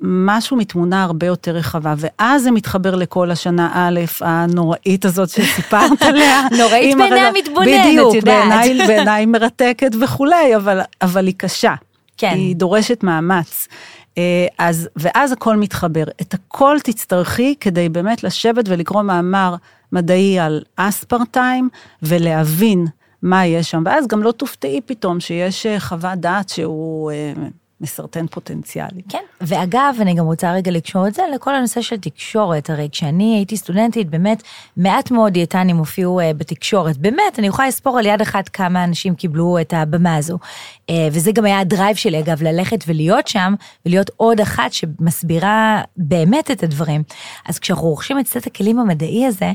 [0.02, 6.41] משהו מתמונה הרבה יותר רחבה, ואז זה מתחבר לכל השנה א', הנוראית הזאת שסיפרת עליה.
[6.58, 8.65] נוראית בעיני המתבונן, את יודעת.
[8.65, 11.74] בדיוק, בעיניי מרתקת וכולי, אבל, אבל היא קשה.
[12.17, 12.32] כן.
[12.36, 13.67] היא דורשת מאמץ.
[14.17, 16.04] אה, אז, ואז הכל מתחבר.
[16.22, 19.56] את הכל תצטרכי כדי באמת לשבת ולקרוא מאמר
[19.91, 21.69] מדעי על אספרטיים,
[22.04, 22.86] ולהבין
[23.21, 27.12] מה יש שם, ואז גם לא תופתעי פתאום שיש אה, חוות דעת שהוא...
[27.82, 29.02] אה, מסרטן פוטנציאלי.
[29.10, 32.70] כן, ואגב, אני גם רוצה רגע לקשור את זה לכל הנושא של תקשורת.
[32.70, 34.44] הרי כשאני הייתי סטודנטית, באמת,
[34.78, 36.98] מעט מאוד דיאטנים הופיעו uh, בתקשורת.
[36.98, 40.38] באמת, אני יכולה לספור על יד אחת כמה אנשים קיבלו את הבמה הזו.
[40.92, 43.54] Uh, וזה גם היה הדרייב שלי, אגב, ללכת ולהיות שם,
[43.86, 47.04] ולהיות עוד אחת שמסבירה באמת את הדברים.
[47.48, 49.52] אז כשאנחנו רוכשים את סט הכלים המדעי הזה,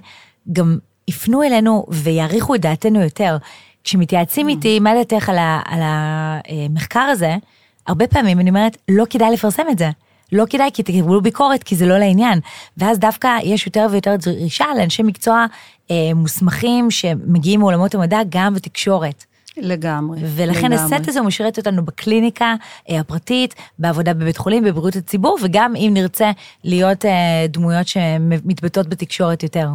[0.52, 3.36] גם יפנו אלינו ויעריכו את דעתנו יותר.
[3.84, 7.36] כשמתייעצים איתי, מה דעתך על, על המחקר הזה,
[7.86, 9.90] הרבה פעמים אני אומרת, לא כדאי לפרסם את זה.
[10.32, 12.40] לא כדאי כי תקבלו ביקורת כי זה לא לעניין.
[12.76, 15.46] ואז דווקא יש יותר ויותר דרישה לאנשי מקצוע
[15.90, 19.24] אה, מוסמכים שמגיעים מעולמות המדע גם בתקשורת.
[19.56, 20.20] לגמרי.
[20.22, 20.96] ולכן לגמרי.
[20.96, 22.54] הסט הזה הוא משרת אותנו בקליניקה
[22.90, 26.30] אה, הפרטית, בעבודה בבית חולים, בבריאות הציבור, וגם אם נרצה
[26.64, 29.68] להיות אה, דמויות שמתבטאות בתקשורת יותר.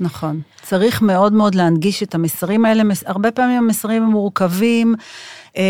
[0.00, 0.40] נכון.
[0.62, 4.94] צריך מאוד מאוד להנגיש את המסרים האלה, הרבה פעמים המסרים הם מורכבים.
[5.56, 5.62] אה,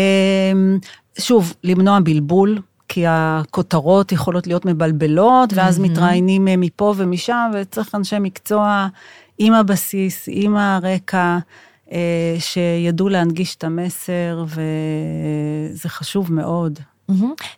[1.19, 5.81] שוב, למנוע בלבול, כי הכותרות יכולות להיות מבלבלות, ואז mm-hmm.
[5.81, 8.87] מתראיינים אה, מפה ומשם, וצריך אנשי מקצוע
[9.37, 11.37] עם הבסיס, עם הרקע,
[11.91, 16.79] אה, שידעו להנגיש את המסר, וזה חשוב מאוד.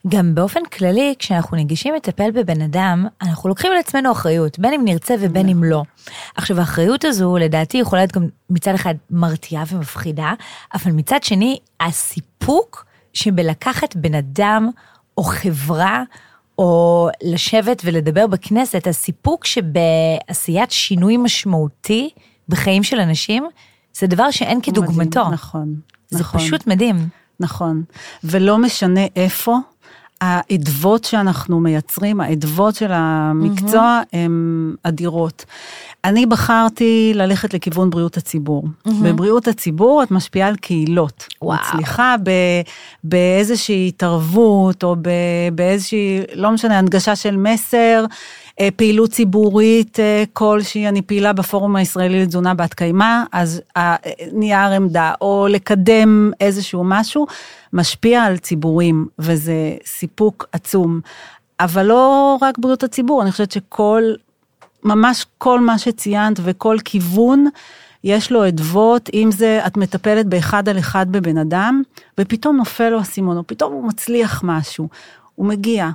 [0.07, 4.81] גם באופן כללי, כשאנחנו נגישים לטפל בבן אדם, אנחנו לוקחים על עצמנו אחריות, בין אם
[4.85, 5.83] נרצה ובין אם לא.
[6.35, 10.33] עכשיו, האחריות הזו, לדעתי, יכולה להיות גם מצד אחד מרתיעה ומפחידה,
[10.73, 14.69] אבל מצד שני, הסיפוק שבלקחת בן אדם
[15.17, 16.03] או חברה,
[16.57, 22.09] או לשבת ולדבר בכנסת, הסיפוק שבעשיית שינוי משמעותי
[22.49, 23.47] בחיים של אנשים,
[23.93, 25.19] זה דבר שאין כדוגמתו.
[25.19, 25.75] מדהים, נכון.
[26.09, 26.41] זה נכון.
[26.41, 27.20] פשוט מדהים.
[27.41, 27.83] נכון.
[28.23, 29.57] ולא משנה איפה,
[30.21, 34.17] האדוות שאנחנו מייצרים, האדוות של המקצוע, mm-hmm.
[34.17, 35.45] הן אדירות.
[36.03, 38.63] אני בחרתי ללכת לכיוון בריאות הציבור.
[38.63, 38.91] Mm-hmm.
[39.03, 41.27] בבריאות הציבור את משפיעה על קהילות.
[41.41, 41.59] וואו.
[41.59, 42.31] מצליחה ב,
[43.03, 44.95] באיזושהי התערבות, או
[45.55, 48.05] באיזושהי, לא משנה, הנגשה של מסר,
[48.75, 53.61] פעילות ציבורית אה, כלשהי, אני פעילה בפורום הישראלי לתזונה בת קיימא, אז
[54.31, 57.27] נייר עמדה, או לקדם איזשהו משהו,
[57.73, 60.99] משפיע על ציבורים, וזה סיפוק עצום.
[61.59, 64.03] אבל לא רק בריאות הציבור, אני חושבת שכל,
[64.83, 67.47] ממש כל מה שציינת וכל כיוון,
[68.03, 71.81] יש לו אדוות, אם זה את מטפלת באחד על אחד בבן אדם,
[72.17, 74.89] ופתאום נופל לו האסימון, או פתאום הוא מצליח משהו,
[75.35, 75.89] הוא מגיע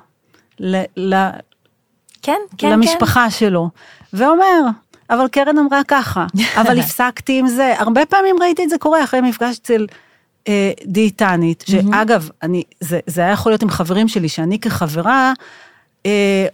[0.61, 1.29] ל, ל,
[2.27, 3.31] כן, כן, למשפחה כן.
[3.31, 3.71] שלו,
[4.13, 4.61] ואומר,
[5.11, 6.27] אבל קרן אמרה ככה,
[6.61, 7.75] אבל הפסקתי עם זה.
[7.79, 9.87] הרבה פעמים ראיתי את זה קורה אחרי מפגש אצל
[10.49, 15.33] אה, דיאטנית, שאגב, אני, זה, זה היה יכול להיות עם חברים שלי, שאני כחברה,
[16.07, 16.47] אה,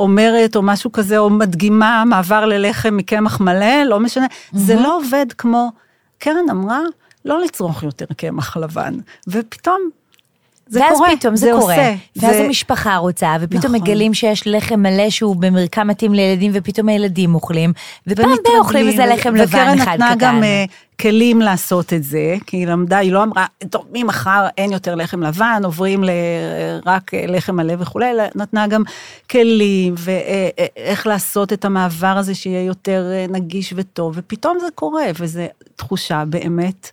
[0.00, 5.26] אומרת או משהו כזה, או מדגימה מעבר ללחם מקמח מלא, לא משנה, זה לא עובד
[5.38, 5.70] כמו,
[6.18, 6.80] קרן אמרה,
[7.24, 8.94] לא לצרוך יותר קמח לבן,
[9.28, 9.80] ופתאום
[10.68, 12.44] זה ואז קורה, פתאום זה, זה קורה, עושה, ואז זה...
[12.44, 13.74] המשפחה רוצה, ופתאום נכון.
[13.74, 17.72] מגלים שיש לחם מלא שהוא במרקם מתאים לילדים, ופתאום הילדים אוכלים,
[18.06, 19.74] ופעם די אוכלים איזה לחם לבן אחד קטן.
[19.74, 23.84] וקרן נתנה גם uh, כלים לעשות את זה, כי היא למדה, היא לא אמרה, טוב,
[23.92, 26.10] ממחר אין יותר לחם לבן, עוברים ל...
[26.86, 28.82] רק לחם מלא וכולי, אלא נתנה גם
[29.30, 35.42] כלים, ואיך לעשות את המעבר הזה שיהיה יותר נגיש וטוב, ופתאום זה קורה, וזו
[35.76, 36.90] תחושה באמת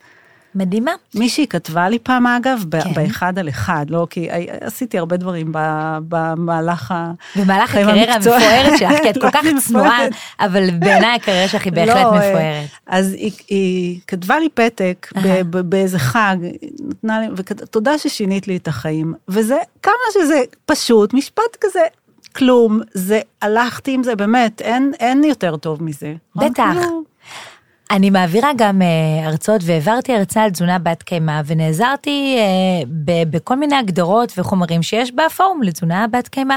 [0.55, 0.91] מדהימה.
[1.15, 2.93] מישהי כתבה לי פעם, אגב, כן.
[2.93, 4.27] באחד על אחד, לא, כי
[4.61, 5.51] עשיתי הרבה דברים
[6.07, 7.11] במהלך ה...
[7.35, 9.99] במהלך הקריירה המפוארת שלך, כי את כל כך צנועה,
[10.39, 12.69] אבל בעיניי הקריירה שלך היא בהחלט לא, אה, מפוארת.
[12.87, 15.11] אז היא, היא כתבה לי פתק
[15.65, 16.37] באיזה חג,
[16.89, 19.13] נתנה לי, ותודה ששינית לי את החיים.
[19.27, 21.81] וזה, כמה שזה פשוט, משפט כזה
[22.35, 26.13] כלום, זה, הלכתי עם זה, באמת, אין, אין יותר טוב מזה.
[26.35, 26.75] בטח.
[27.91, 33.55] אני מעבירה גם uh, הרצאות והעברתי הרצאה על תזונה בת קיימא ונעזרתי uh, ב- בכל
[33.55, 36.55] מיני הגדרות וחומרים שיש בפורום לתזונה בת קיימא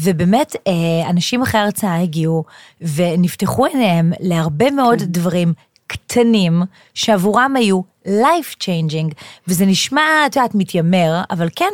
[0.00, 2.44] ובאמת uh, אנשים אחרי ההרצאה הגיעו
[2.96, 5.04] ונפתחו עיניהם להרבה מאוד כן.
[5.04, 5.52] דברים
[5.86, 6.62] קטנים
[6.94, 9.14] שעבורם היו life changing
[9.48, 11.72] וזה נשמע את יודעת מתיימר אבל כן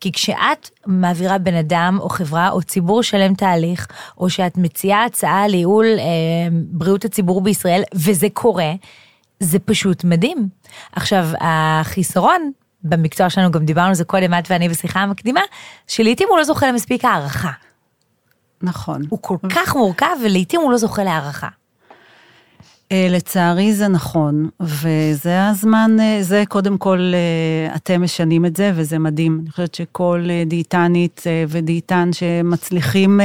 [0.00, 3.86] כי כשאת מעבירה בן אדם או חברה או ציבור שלם תהליך,
[4.18, 6.04] או שאת מציעה הצעה לייעול אה,
[6.52, 8.72] בריאות הציבור בישראל, וזה קורה,
[9.40, 10.48] זה פשוט מדהים.
[10.92, 15.40] עכשיו, החיסרון במקצוע שלנו, גם דיברנו על זה קודם, את ואני בשיחה המקדימה,
[15.86, 17.50] שלעיתים הוא לא זוכה למספיק הערכה.
[18.62, 19.02] נכון.
[19.08, 21.48] הוא כל כך מורכב, ולעיתים הוא לא זוכה להערכה.
[22.92, 28.72] אה, לצערי זה נכון, וזה הזמן, אה, זה קודם כל אה, אתם משנים את זה,
[28.74, 29.40] וזה מדהים.
[29.42, 33.20] אני חושבת שכל דיאטנית ודיאטן שמצליחים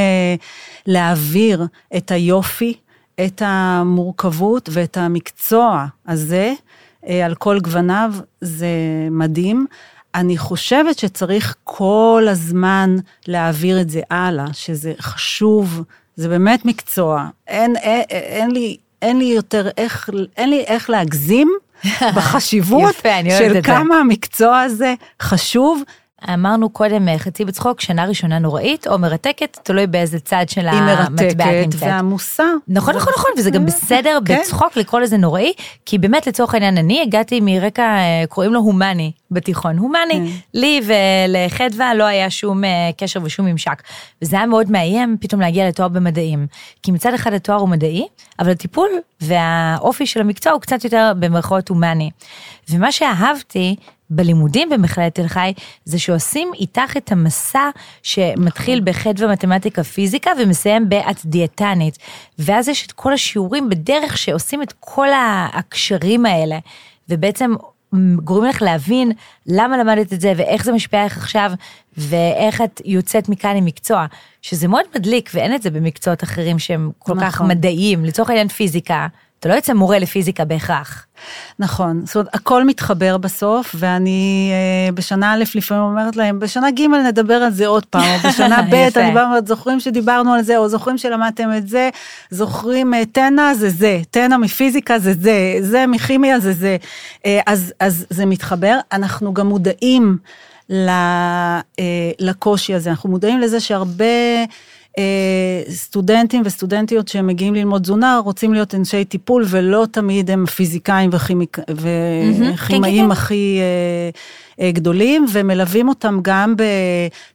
[0.85, 1.65] להעביר
[1.97, 2.73] את היופי,
[3.25, 6.53] את המורכבות ואת המקצוע הזה,
[7.25, 8.67] על כל גווניו, זה
[9.11, 9.65] מדהים.
[10.15, 12.95] אני חושבת שצריך כל הזמן
[13.27, 15.83] להעביר את זה הלאה, שזה חשוב,
[16.15, 17.27] זה באמת מקצוע.
[17.47, 21.51] אין, אין, אין לי אין לי יותר איך, אין לי איך להגזים
[22.15, 25.83] בחשיבות יפה, של כמה המקצוע הזה חשוב.
[26.33, 31.03] אמרנו קודם אה, חצי בצחוק, שנה ראשונה נוראית או מרתקת, תלוי באיזה צד של המטבע
[31.03, 31.39] את נמצאת.
[31.39, 32.43] היא מרתקת ועמוסה.
[32.67, 34.39] נכון, נכון, נכון, וזה גם בסדר כן.
[34.39, 35.53] בצחוק לקרוא לזה נוראי,
[35.85, 39.77] כי באמת לצורך העניין אני הגעתי מרקע, אה, קוראים לו הומני בתיכון.
[39.77, 40.25] הומני, כן.
[40.53, 43.83] לי ולחדווה לא היה שום אה, קשר ושום ממשק.
[44.21, 46.47] וזה היה מאוד מאיים פתאום להגיע לתואר במדעים.
[46.83, 48.07] כי מצד אחד התואר הוא מדעי,
[48.39, 48.89] אבל הטיפול
[49.21, 52.09] והאופי של המקצוע הוא קצת יותר במרכאות הומני.
[52.69, 53.75] ומה שאהבתי
[54.09, 55.53] בלימודים במכללת תל חי,
[55.85, 57.69] זה שעושים איתך את המסע
[58.03, 58.85] שמתחיל נכון.
[58.85, 61.97] בחדווה מתמטיקה פיזיקה ומסיים באת דיאטנית.
[62.39, 65.07] ואז יש את כל השיעורים בדרך שעושים את כל
[65.53, 66.59] הקשרים האלה,
[67.09, 67.53] ובעצם
[68.23, 69.11] גורמים לך להבין
[69.47, 71.51] למה למדת את זה ואיך זה משפיע עליך עכשיו
[71.97, 74.05] ואיך את יוצאת מכאן עם מקצוע,
[74.41, 77.29] שזה מאוד מדליק ואין את זה במקצועות אחרים שהם כל נכון.
[77.29, 79.07] כך מדעיים, לצורך העניין פיזיקה.
[79.43, 81.05] אתה לא יוצא מורה לפיזיקה בהכרח.
[81.59, 86.81] נכון, זאת אומרת, הכל מתחבר בסוף, ואני אה, בשנה א' לפעמים אומרת להם, בשנה ג'
[86.81, 90.57] נדבר על זה עוד פעם, או בשנה ב' אני באה ואומרת, זוכרים שדיברנו על זה,
[90.57, 91.89] או זוכרים שלמדתם את זה,
[92.29, 96.77] זוכרים אה, תנא זה זה, תנא מפיזיקה זה זה, זה מכימיה זה זה.
[97.25, 100.17] אה, אז, אז זה מתחבר, אנחנו גם מודעים
[102.19, 104.05] לקושי הזה, אנחנו מודעים לזה שהרבה...
[104.97, 111.57] אה, סטודנטים וסטודנטיות שמגיעים ללמוד תזונה רוצים להיות אנשי טיפול ולא תמיד הם פיזיקאים וכימיק...
[111.69, 113.11] וכימאים כן, כן, כן.
[113.11, 114.09] הכי אה,
[114.65, 116.55] אה, גדולים ומלווים אותם גם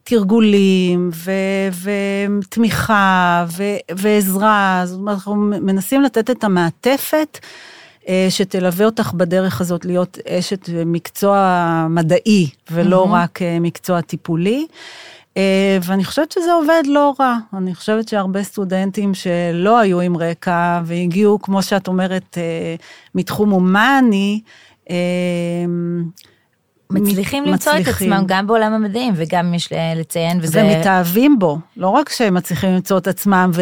[0.03, 1.31] בתרגולים ו...
[2.39, 3.63] ותמיכה ו...
[3.91, 7.39] ועזרה, זאת אומרת אנחנו מנסים לתת את המעטפת.
[8.29, 13.13] שתלווה אותך בדרך הזאת להיות אשת מקצוע מדעי ולא mm-hmm.
[13.13, 14.67] רק מקצוע טיפולי.
[15.37, 17.37] אה, ואני חושבת שזה עובד לא רע.
[17.57, 22.75] אני חושבת שהרבה סטודנטים שלא היו עם רקע והגיעו, כמו שאת אומרת, אה,
[23.15, 24.41] מתחום הומני,
[24.89, 24.95] אה,
[26.91, 30.63] מצליחים למצוא את עצמם גם בעולם המדעים וגם יש לציין וזה...
[30.63, 33.61] ומתאהבים בו, לא רק שהם מצליחים למצוא את עצמם ו...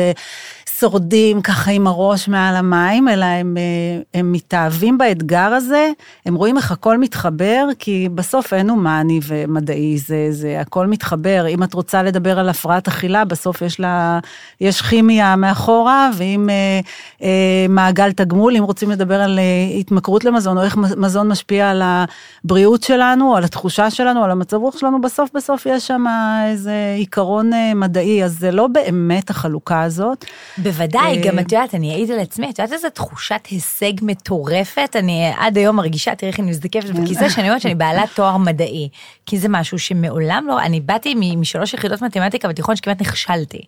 [0.80, 5.92] שורדים ככה עם הראש מעל המים, אלא הם, אה, הם מתאהבים באתגר הזה,
[6.26, 11.48] הם רואים איך הכל מתחבר, כי בסוף אין הומני ומדעי, זה, זה הכל מתחבר.
[11.48, 14.20] אם את רוצה לדבר על הפרעת אכילה, בסוף יש לה,
[14.62, 16.80] יש כימיה מאחורה, ואם אה,
[17.24, 21.82] אה, מעגל תגמול, אם רוצים לדבר על אה, התמכרות למזון, או איך מזון משפיע על
[21.84, 26.04] הבריאות שלנו, על התחושה שלנו, על המצב רוח שלנו, בסוף בסוף יש שם
[26.48, 30.26] איזה עיקרון אה, מדעי, אז זה לא באמת החלוקה הזאת.
[30.68, 35.32] בוודאי, גם את יודעת, אני אעיד על עצמי, את יודעת איזה תחושת הישג מטורפת, אני
[35.38, 38.90] עד היום מרגישה, תראי איך אני מזדקפת בכיסא שאני אומרת שאני בעלת תואר מדעי,
[39.26, 43.62] כי זה משהו שמעולם לא, אני באתי משלוש יחידות מתמטיקה בתיכון שכמעט נכשלתי.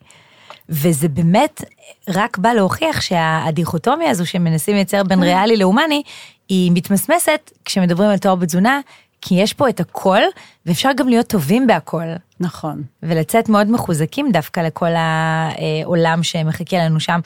[0.70, 1.64] וזה באמת
[2.10, 6.04] רק בא להוכיח שהדיכוטומיה הזו שמנסים לייצר בין ריאלי להומני,
[6.50, 8.80] היא מתמסמסת כשמדברים על תואר בתזונה,
[9.22, 10.22] כי יש פה את הכל,
[10.66, 12.08] ואפשר גם להיות טובים בהכל.
[12.40, 12.84] נכון.
[13.04, 17.20] ולצאת מאוד מחוזקים דווקא לכל העולם שמחכה לנו שם.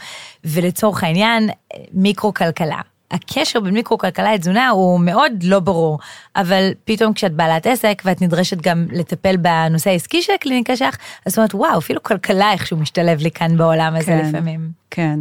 [0.43, 1.49] ולצורך העניין,
[1.93, 2.82] מיקרו-כלכלה.
[3.13, 5.99] הקשר בין מיקרו-כלכלה לתזונה הוא מאוד לא ברור,
[6.36, 11.32] אבל פתאום כשאת בעלת עסק ואת נדרשת גם לטפל בנושא העסקי של הקליניקה שלך, אז
[11.32, 14.71] זאת אומרת, וואו, אפילו כלכלה איכשהו משתלב לי כאן בעולם הזה כן, לפעמים.
[14.91, 15.19] כן,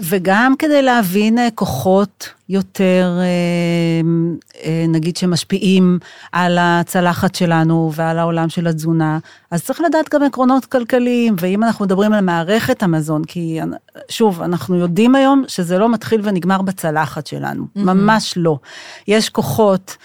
[0.00, 3.24] וגם כדי להבין אה, כוחות יותר, אה,
[4.64, 5.98] אה, נגיד, שמשפיעים
[6.32, 9.18] על הצלחת שלנו ועל העולם של התזונה,
[9.50, 13.60] אז צריך לדעת גם עקרונות כלכליים, ואם אנחנו מדברים על מערכת המזון, כי
[14.08, 17.80] שוב, אנחנו יודעים היום שזה לא מתחיל ונגמר בצלחת שלנו, mm-hmm.
[17.80, 18.58] ממש לא.
[19.08, 19.96] יש כוחות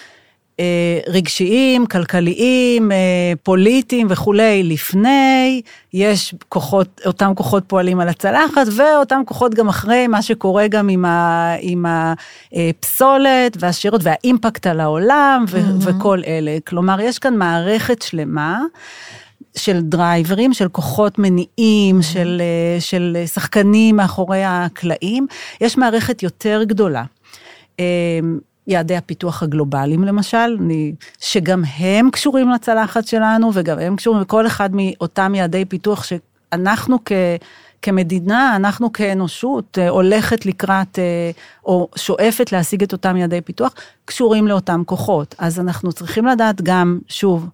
[1.08, 2.98] רגשיים, כלכליים, אה,
[3.44, 5.62] פוליטיים וכולי לפני,
[5.94, 11.06] יש כוחות, אותם כוחות פועלים על הצלחת, ואותם כוחות גם אחרי מה שקורה גם עם,
[11.06, 11.86] ה, עם
[12.52, 15.90] הפסולת והשירות והאימפקט על העולם ו, mm-hmm.
[15.90, 16.58] וכל אלה.
[16.68, 18.60] כלומר, יש כאן מערכת שלמה.
[19.58, 22.04] של דרייברים, של כוחות מניעים, mm-hmm.
[22.04, 25.28] של, אה, של שחקנים מאחורי הקלעים,
[25.62, 27.04] יש מערכת יותר גדולה.
[28.70, 30.58] יעדי הפיתוח הגלובליים למשל,
[31.20, 37.12] שגם הם קשורים לצלחת שלנו וגם הם קשורים לכל אחד מאותם יעדי פיתוח שאנחנו כ...
[37.82, 41.32] כמדינה, אנחנו כאנושות אה, הולכת לקראת אה,
[41.66, 43.74] או שואפת להשיג את אותם יעדי פיתוח,
[44.06, 45.36] קשורים לאותם כוחות.
[45.38, 47.50] אז אנחנו צריכים לדעת גם, שוב,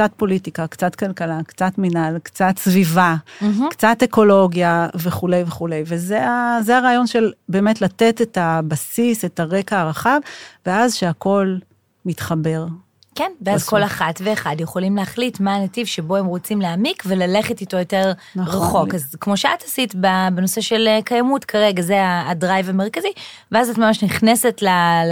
[0.00, 3.44] קצת פוליטיקה, קצת כלכלה, קצת מינהל, קצת סביבה, mm-hmm.
[3.70, 5.82] קצת אקולוגיה וכולי וכולי.
[5.86, 6.26] וזה
[6.68, 10.20] הרעיון של באמת לתת את הבסיס, את הרקע הרחב,
[10.66, 11.56] ואז שהכל
[12.04, 12.66] מתחבר
[13.14, 17.76] כן, ואז כל אחת ואחד יכולים להחליט מה הנתיב שבו הם רוצים להעמיק וללכת איתו
[17.76, 18.60] יותר נכון.
[18.62, 18.94] רחוק.
[18.94, 19.94] אז כמו שאת עשית
[20.34, 23.12] בנושא של אה, קיימות כרגע, זה הדרייב המרכזי,
[23.52, 24.62] ואז את ממש נכנסת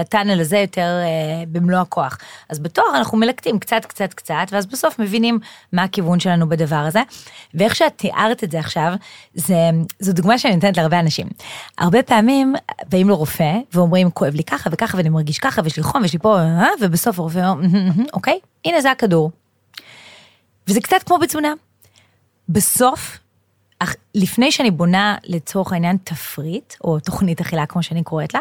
[0.01, 2.19] לטאנל הזה יותר אה, במלוא הכוח.
[2.49, 5.39] אז בתואר אנחנו מלקטים קצת, קצת, קצת, ואז בסוף מבינים
[5.73, 7.03] מה הכיוון שלנו בדבר הזה.
[7.55, 8.93] ואיך שאת תיארת את זה עכשיו,
[9.35, 9.55] זה,
[10.01, 11.27] זו דוגמה שאני נותנת להרבה אנשים.
[11.79, 12.55] הרבה פעמים
[12.89, 16.19] באים לרופא ואומרים, כואב לי ככה וככה ואני מרגיש ככה ויש לי חום ויש לי
[16.19, 18.39] פה, אה, ובסוף הרופא אומר, אוקיי?
[18.65, 19.31] הנה זה הכדור.
[20.69, 21.53] וזה קצת כמו בתזונה.
[22.49, 23.19] בסוף,
[24.15, 28.41] לפני שאני בונה לצורך העניין תפריט, או תוכנית אכילה כמו שאני קוראת לה,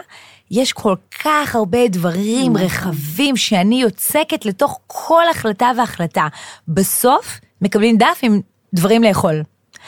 [0.51, 2.65] יש כל כך הרבה דברים נכון.
[2.65, 6.27] רחבים שאני יוצקת לתוך כל החלטה והחלטה.
[6.67, 8.41] בסוף מקבלים דף עם
[8.73, 9.43] דברים לאכול.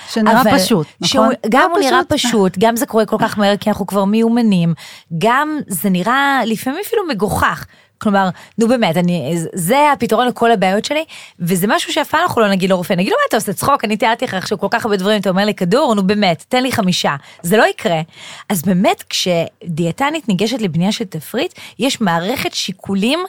[0.09, 1.29] שנראה אבל, פשוט, נכון?
[1.49, 4.73] גם הוא נראה פשוט, גם זה קורה כל כך מהר כי אנחנו כבר מיומנים,
[5.17, 7.65] גם זה נראה לפעמים אפילו מגוחך.
[7.99, 11.05] כלומר, נו באמת, אני, זה הפתרון לכל הבעיות שלי,
[11.39, 13.97] וזה משהו שאף פעם אנחנו לא נגיד לרופא, נגיד לו מה אתה עושה צחוק, אני
[13.97, 16.71] תיארתי לך עכשיו כל כך הרבה דברים, אתה אומר לי כדור, נו באמת, תן לי
[16.71, 18.01] חמישה, זה לא יקרה.
[18.49, 23.19] אז באמת, כשדיאטנית ניגשת לבנייה של תפריט, יש מערכת שיקולים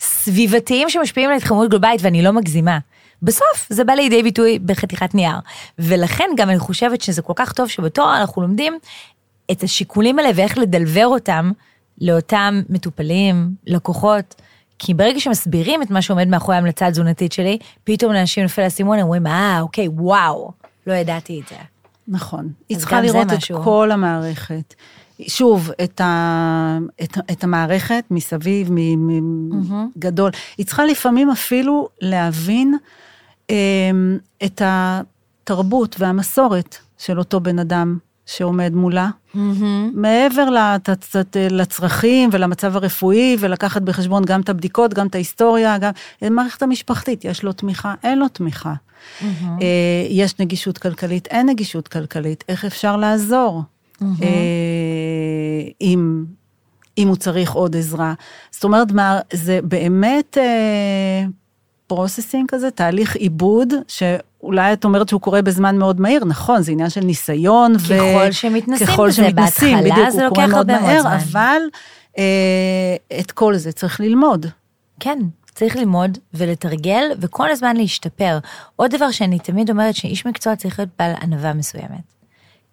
[0.00, 2.78] סביבתיים שמשפיעים על התחממות גלובלית, ואני לא מגזימה.
[3.22, 5.36] בסוף זה בא לידי ביטוי בחתיכת נייר.
[5.78, 8.78] ולכן גם אני חושבת שזה כל כך טוב שבתואר אנחנו לומדים
[9.50, 11.50] את השיקולים האלה ואיך לדלבר אותם
[12.00, 14.34] לאותם מטופלים, לקוחות,
[14.78, 19.04] כי ברגע שמסבירים את מה שעומד מאחורי ההמלצה התזונתית שלי, פתאום לאנשים נופל האסימון, הם
[19.04, 20.52] אומרים, אה, אוקיי, וואו,
[20.86, 21.56] לא ידעתי את זה.
[22.08, 22.52] נכון.
[22.68, 23.38] היא צריכה לראות את.
[23.64, 24.74] כל המערכת.
[25.28, 28.70] שוב, את, ה, את, את המערכת מסביב,
[29.96, 30.30] מגדול.
[30.30, 30.54] Mm-hmm.
[30.58, 32.74] היא צריכה לפעמים אפילו להבין
[33.50, 33.56] אה,
[34.44, 39.38] את התרבות והמסורת של אותו בן אדם שעומד מולה, mm-hmm.
[39.94, 40.88] מעבר לת,
[41.50, 45.90] לצרכים ולמצב הרפואי, ולקחת בחשבון גם את הבדיקות, גם את ההיסטוריה, גם
[46.22, 48.74] מערכת המשפחתית, יש לו תמיכה, אין לו תמיכה.
[48.74, 49.24] Mm-hmm.
[50.08, 53.62] יש נגישות כלכלית, אין נגישות כלכלית, איך אפשר לעזור?
[53.62, 54.04] Mm-hmm.
[55.80, 56.24] אם,
[56.98, 58.14] אם הוא צריך עוד עזרה.
[58.50, 60.38] זאת אומרת, מה, זה באמת
[61.88, 64.02] processing כזה, תהליך עיבוד, ש...
[64.42, 67.78] אולי את אומרת שהוא קורה בזמן מאוד מהיר, נכון, זה עניין של ניסיון.
[67.78, 68.32] ככל ו...
[68.32, 71.12] שמתנסים ככל בזה, שמתנסים, בהתחלה בדיוק, זה לוקח הרבה מאוד זמן.
[71.12, 71.60] אבל
[72.18, 74.46] אה, את כל זה צריך ללמוד.
[75.00, 75.18] כן,
[75.54, 78.38] צריך ללמוד ולתרגל וכל הזמן להשתפר.
[78.76, 82.14] עוד דבר שאני תמיד אומרת שאיש מקצוע צריך להיות בעל ענווה מסוימת.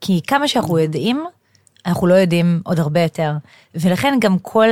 [0.02, 1.26] כי כמה שאנחנו יודעים,
[1.86, 3.32] אנחנו לא יודעים עוד הרבה יותר.
[3.76, 4.68] ולכן גם כל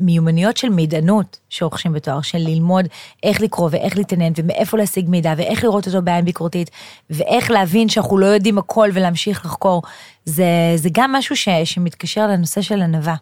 [0.00, 2.86] המיומנויות של מידענות שרוכשים בתואר, של ללמוד
[3.22, 6.70] איך לקרוא ואיך להתעניין ומאיפה להשיג מידע ואיך לראות אותו בעין ביקורתית
[7.10, 9.82] ואיך להבין שאנחנו לא יודעים הכל ולהמשיך לחקור,
[10.24, 10.44] זה,
[10.76, 13.14] זה גם משהו ש, שמתקשר לנושא של ענווה.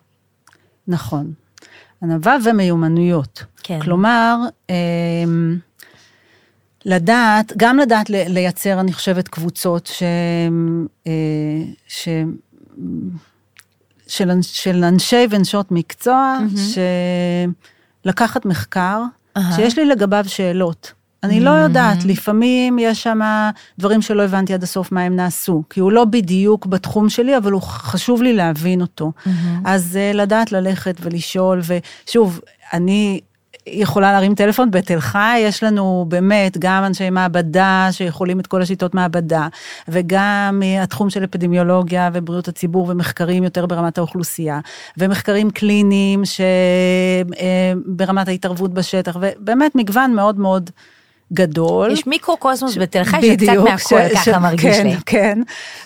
[0.88, 1.32] נכון.
[2.02, 3.44] ענווה ומיומנויות.
[3.62, 3.80] כן.
[3.80, 4.36] כלומר,
[4.70, 5.58] אמ,
[6.84, 10.02] לדעת, גם לדעת לייצר, אני חושבת, קבוצות ש...
[11.06, 11.12] אה,
[11.88, 12.08] ש...
[14.06, 16.82] של, של אנשי ונשות מקצוע, mm-hmm.
[18.04, 19.02] שלקחת מחקר,
[19.38, 19.40] uh-huh.
[19.56, 20.92] שיש לי לגביו שאלות.
[21.22, 23.20] אני לא יודעת, לפעמים יש שם
[23.78, 27.52] דברים שלא הבנתי עד הסוף מה הם נעשו, כי הוא לא בדיוק בתחום שלי, אבל
[27.52, 29.12] הוא חשוב לי להבין אותו.
[29.64, 31.60] אז uh, לדעת ללכת ולשאול,
[32.06, 32.40] ושוב,
[32.72, 33.20] אני
[33.66, 38.94] יכולה להרים טלפון בתל חי, יש לנו באמת גם אנשי מעבדה שיכולים את כל השיטות
[38.94, 39.48] מעבדה,
[39.88, 44.60] וגם התחום של אפידמיולוגיה ובריאות הציבור ומחקרים יותר ברמת האוכלוסייה,
[44.98, 46.22] ומחקרים קליניים
[47.84, 50.70] שברמת ההתערבות בשטח, ובאמת מגוון מאוד מאוד
[51.32, 51.92] גדול.
[51.92, 54.96] יש מיקרו-קוסמוס בתל חי שקצת מהכל, ככה מרגיש כן, לי.
[55.06, 55.38] כן,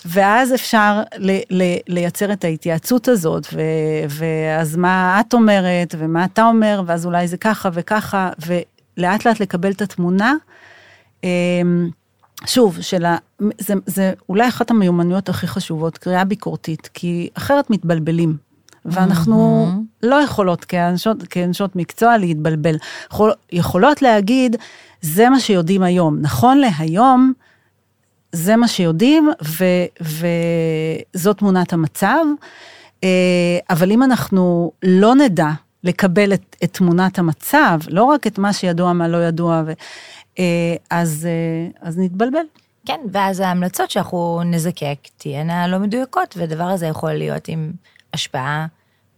[0.05, 3.61] ואז אפשר ל, ל, לייצר את ההתייעצות הזאת, ו,
[4.09, 9.71] ואז מה את אומרת, ומה אתה אומר, ואז אולי זה ככה וככה, ולאט לאט לקבל
[9.71, 10.33] את התמונה.
[11.23, 11.89] אמ,
[12.45, 13.17] שוב, של ה,
[13.59, 18.46] זה, זה אולי אחת המיומנויות הכי חשובות, קריאה ביקורתית, כי אחרת מתבלבלים.
[18.87, 20.07] ואנחנו mm-hmm.
[20.07, 22.75] לא יכולות כאנשות, כאנשות מקצוע להתבלבל.
[23.11, 24.55] יכול, יכולות להגיד,
[25.01, 26.17] זה מה שיודעים היום.
[26.21, 27.33] נכון להיום,
[28.31, 29.63] זה מה שיודעים, ו,
[31.13, 32.25] וזאת תמונת המצב.
[33.03, 33.09] אה,
[33.69, 35.49] אבל אם אנחנו לא נדע
[35.83, 39.71] לקבל את, את תמונת המצב, לא רק את מה שידוע, מה לא ידוע, ו,
[40.39, 42.45] אה, אז, אה, אז נתבלבל.
[42.85, 47.71] כן, ואז ההמלצות שאנחנו נזקק תהיינה לא מדויקות, והדבר הזה יכול להיות עם
[48.13, 48.67] השפעה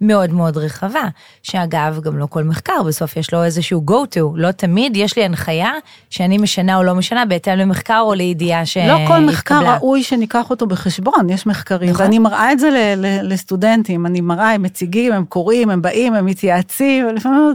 [0.01, 1.03] מאוד מאוד רחבה,
[1.43, 5.23] שאגב, גם לא כל מחקר, בסוף יש לו איזשהו go to, לא תמיד יש לי
[5.25, 5.71] הנחיה
[6.09, 9.03] שאני משנה או לא משנה בהתאם למחקר או לידיעה שהתקבלה.
[9.03, 12.05] לא כל מחקר ראוי שניקח אותו בחשבון, יש מחקרים, נכון.
[12.05, 16.13] ואני מראה את זה ל- ל- לסטודנטים, אני מראה, הם מציגים, הם קוראים, הם באים,
[16.13, 17.53] הם מתייעצים, ולפעמים,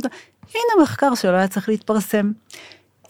[0.54, 2.30] הנה מחקר שלא היה צריך להתפרסם.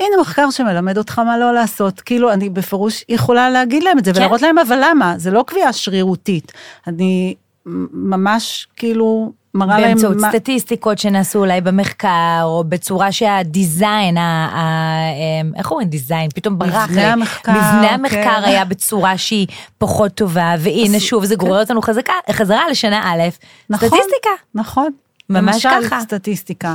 [0.00, 4.12] הנה מחקר שמלמד אותך מה לא לעשות, כאילו אני בפירוש יכולה להגיד להם את זה
[4.12, 4.18] כן.
[4.18, 6.52] ולהראות להם אבל למה, זה לא קביעה שרירותית,
[6.86, 7.34] אני
[7.66, 9.90] ממש כאילו מראה להם...
[9.90, 16.30] באמצעות סטטיסטיקות שנעשו אולי במחקר, או בצורה שהדיזיין, אמ, איך אומרים דיזיין?
[16.34, 16.92] פתאום ברח לי.
[16.92, 17.52] מבנה המחקר.
[17.52, 18.44] מבנה המחקר כן.
[18.44, 19.46] היה בצורה שהיא
[19.78, 21.60] פחות טובה, והנה שוב, זה גורר כן.
[21.60, 23.22] אותנו חזקה, חזרה לשנה א',
[23.70, 24.30] נכון, סטטיסטיקה.
[24.54, 24.90] נכון.
[25.30, 26.00] ממש למשל, ככה.
[26.00, 26.74] סטטיסטיקה.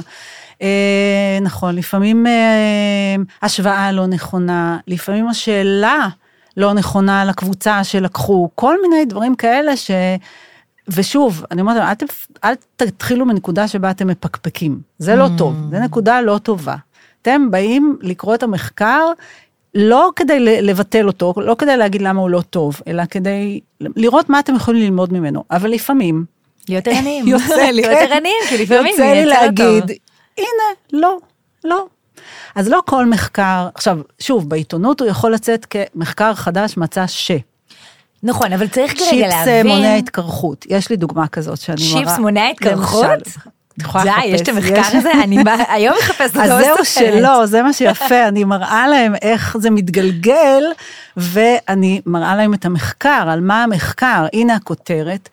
[0.61, 6.07] אה, נכון, לפעמים אה, השוואה לא נכונה, לפעמים השאלה
[6.57, 9.91] לא נכונה לקבוצה שלקחו, כל מיני דברים כאלה ש...
[10.95, 12.27] ושוב, אני אומרת, אל, תפ...
[12.43, 15.37] אל תתחילו מנקודה שבה אתם מפקפקים, זה לא mm.
[15.37, 16.75] טוב, זה נקודה לא טובה.
[17.21, 19.05] אתם באים לקרוא את המחקר
[19.75, 24.39] לא כדי לבטל אותו, לא כדי להגיד למה הוא לא טוב, אלא כדי לראות מה
[24.39, 26.25] אתם יכולים ללמוד ממנו, אבל לפעמים...
[26.69, 28.11] להיות ערניים, יוצא להיות כן.
[28.11, 29.83] ערניים, כי לפעמים יוצא לי להגיד,
[30.37, 31.17] הנה, לא,
[31.63, 31.85] לא.
[32.55, 37.31] אז לא כל מחקר, עכשיו, שוב, בעיתונות הוא יכול לצאת כמחקר חדש מצא ש.
[38.23, 39.63] נכון, אבל צריך כרגע להבין...
[39.63, 42.05] צ'יפס מונע התקרחות, יש לי דוגמה כזאת שאני מראה.
[42.05, 43.27] צ'יפס מונע התקרחות?
[44.03, 46.41] די, יש את המחקר הזה, אני היום מחפשת אותו.
[46.41, 50.63] אז זהו שלא, זה מה שיפה, אני מראה להם איך זה מתגלגל,
[51.17, 55.29] ואני מראה להם את המחקר, על מה המחקר, הנה הכותרת,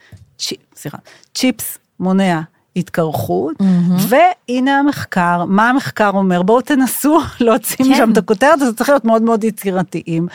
[0.76, 0.99] סליחה,
[1.34, 2.41] צ'יפס מונע
[2.76, 4.14] התקרחות, mm-hmm.
[4.49, 7.91] והנה המחקר, מה המחקר אומר, בואו תנסו להוציא כן.
[7.91, 10.26] משם את הכותרת, זה צריך להיות מאוד מאוד יצירתיים.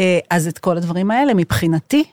[0.00, 2.04] אה, אז את כל הדברים האלה, מבחינתי,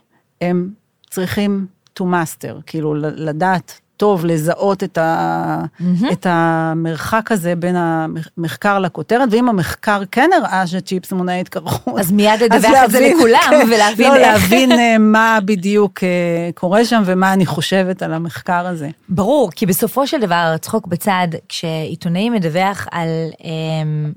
[0.41, 0.73] הם
[1.09, 1.67] צריכים
[1.99, 6.11] to master, כאילו לדעת טוב לזהות את, ה, mm-hmm.
[6.11, 12.43] את המרחק הזה בין המחקר לכותרת, ואם המחקר כן הראה שצ'יפס מונע התקרחות, אז מיד
[12.43, 14.27] לדווח את זה לכולם, כן, ולהבין לא, איך.
[14.27, 16.09] להבין אה, מה בדיוק אה,
[16.55, 18.89] קורה שם ומה אני חושבת על המחקר הזה.
[19.09, 23.07] ברור, כי בסופו של דבר, צחוק בצד, כשעיתונאי מדווח על
[23.43, 23.49] אה,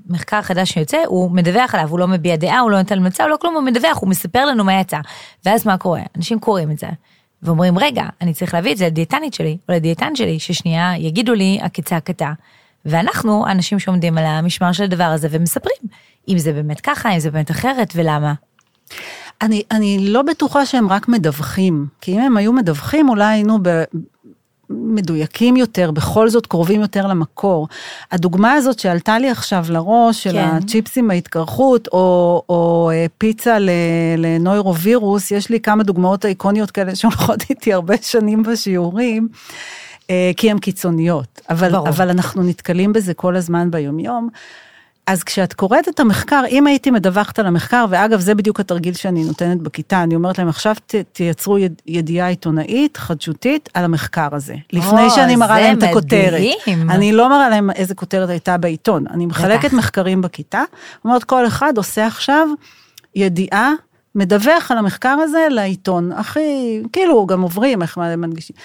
[0.09, 3.37] מחקר חדש שיוצא, הוא מדווח עליו, הוא לא מביע דעה, הוא לא נותן הוא לא
[3.41, 4.97] כלום, הוא מדווח, הוא מספר לנו מה יצא.
[5.45, 6.01] ואז מה קורה?
[6.17, 6.87] אנשים קוראים את זה.
[7.43, 11.59] ואומרים, רגע, אני צריך להביא את זה לדיאטנית שלי, או לדיאטן שלי, ששנייה יגידו לי
[11.61, 12.31] הכצעקתה.
[12.85, 15.77] ואנחנו, האנשים שעומדים על המשמר של הדבר הזה ומספרים,
[16.27, 18.33] אם זה באמת ככה, אם זה באמת אחרת, ולמה.
[19.41, 23.57] אני, אני לא בטוחה שהם רק מדווחים, כי אם הם היו מדווחים, אולי היינו
[24.69, 27.67] מדויקים יותר, בכל זאת קרובים יותר למקור.
[28.11, 30.37] הדוגמה הזאת שעלתה לי עכשיו לראש, של כן.
[30.37, 33.57] הצ'יפסים בהתקרחות, או, או אה, פיצה
[34.17, 39.27] לנוירווירוס, יש לי כמה דוגמאות איקוניות כאלה שהולכות איתי הרבה שנים בשיעורים.
[40.09, 44.29] אה, כי הן קיצוניות, אבל, אבל אנחנו נתקלים בזה כל הזמן ביומיום.
[45.07, 49.23] אז כשאת קוראת את המחקר, אם הייתי מדווחת על המחקר, ואגב, זה בדיוק התרגיל שאני
[49.23, 54.55] נותנת בכיתה, אני אומרת להם, עכשיו ת, תייצרו יד, ידיעה עיתונאית, חדשותית, על המחקר הזה.
[54.73, 56.41] לפני שאני מראה להם את הכותרת.
[56.67, 60.63] אני לא מראה להם איזה כותרת הייתה בעיתון, אני מחלקת מחקרים בכיתה,
[61.05, 62.47] אומרת, כל אחד עושה עכשיו
[63.15, 63.71] ידיעה
[64.15, 68.55] מדווח על המחקר הזה לעיתון, הכי, כאילו גם עוברים איך מנגישים.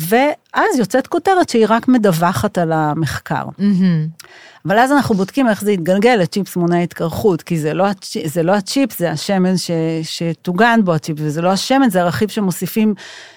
[0.00, 3.44] ואז יוצאת כותרת שהיא רק מדווחת על המחקר.
[3.58, 4.24] Mm-hmm.
[4.66, 7.86] אבל אז אנחנו בודקים איך זה יתגלגל לצ'יפס מונע התקרחות, כי זה לא,
[8.24, 9.70] זה לא הצ'יפס, זה השמן ש,
[10.02, 12.94] שטוגן בו הצ'יפס, וזה לא השמן, זה הרכיב שמוסיפים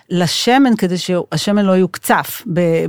[0.10, 2.42] לשמן כדי שהשמן לא יוקצף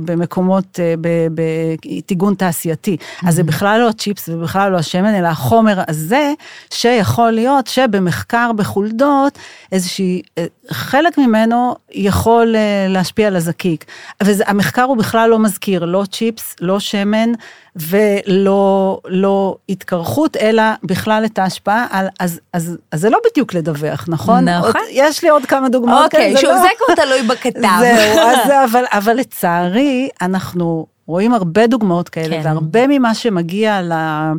[0.05, 0.93] במקומות, אה,
[1.33, 2.97] בטיגון תעשייתי.
[2.99, 3.27] Mm-hmm.
[3.27, 6.33] אז זה בכלל לא הצ'יפס ובכלל לא השמן, אלא החומר הזה,
[6.73, 9.39] שיכול להיות שבמחקר בחולדות,
[9.71, 13.85] איזושהי, אה, חלק ממנו יכול אה, להשפיע על הזקיק.
[14.23, 17.31] והמחקר הוא בכלל לא מזכיר, לא צ'יפס, לא שמן.
[17.75, 24.05] ולא לא התקרחות, אלא בכלל את ההשפעה על, אז, אז, אז זה לא בדיוק לדווח,
[24.07, 24.49] נכון?
[24.49, 24.67] נכון.
[24.67, 26.03] עוד, יש לי עוד כמה דוגמאות.
[26.03, 26.57] אוקיי, כן, שוב, לא...
[26.57, 27.69] זה כבר תלוי בכתב.
[27.81, 32.41] זהו, אז, אבל, אבל לצערי, אנחנו רואים הרבה דוגמאות כאלה, כן.
[32.43, 33.85] והרבה ממה שמגיע ל...
[33.85, 34.33] לה...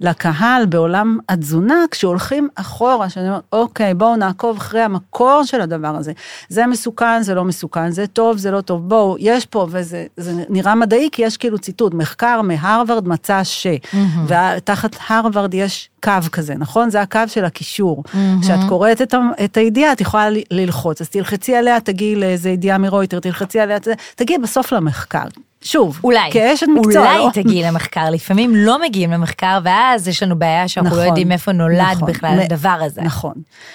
[0.00, 6.12] לקהל בעולם התזונה, כשהולכים אחורה, שאני אומרת, אוקיי, בואו נעקוב אחרי המקור של הדבר הזה.
[6.48, 10.06] זה מסוכן, זה לא מסוכן, זה טוב, זה לא טוב, בואו, יש פה, וזה
[10.48, 13.96] נראה מדעי, כי יש כאילו ציטוט, מחקר מהרווארד מצא ש, mm-hmm.
[14.58, 16.90] ותחת הרווארד יש קו כזה, נכון?
[16.90, 18.04] זה הקו של הקישור.
[18.42, 18.68] כשאת mm-hmm.
[18.68, 23.60] קוראת את, את הידיעה, את יכולה ללחוץ, אז תלחצי עליה, תגיעי לאיזה ידיעה מרויטר, תלחצי
[23.60, 23.78] עליה,
[24.16, 25.24] תגיעי בסוף למחקר.
[25.66, 27.02] שוב, אולי, כאשת מקצוע.
[27.02, 27.30] אולי לא?
[27.32, 31.32] תגיעי למחקר, לפעמים לא מגיעים למחקר, ואז יש לנו בעיה שאנחנו לא נכון, לא יודעים
[31.32, 33.02] איפה נולד נכון, בכלל הדבר הזה.
[33.02, 33.34] נכון,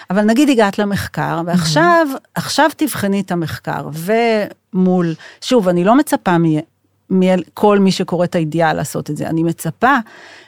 [0.09, 6.35] אבל נגיד הגעת למחקר, ועכשיו עכשיו תבחני את המחקר, ומול, שוב, אני לא מצפה
[7.09, 9.95] מכל מי שקורא את הידיעה לעשות את זה, אני מצפה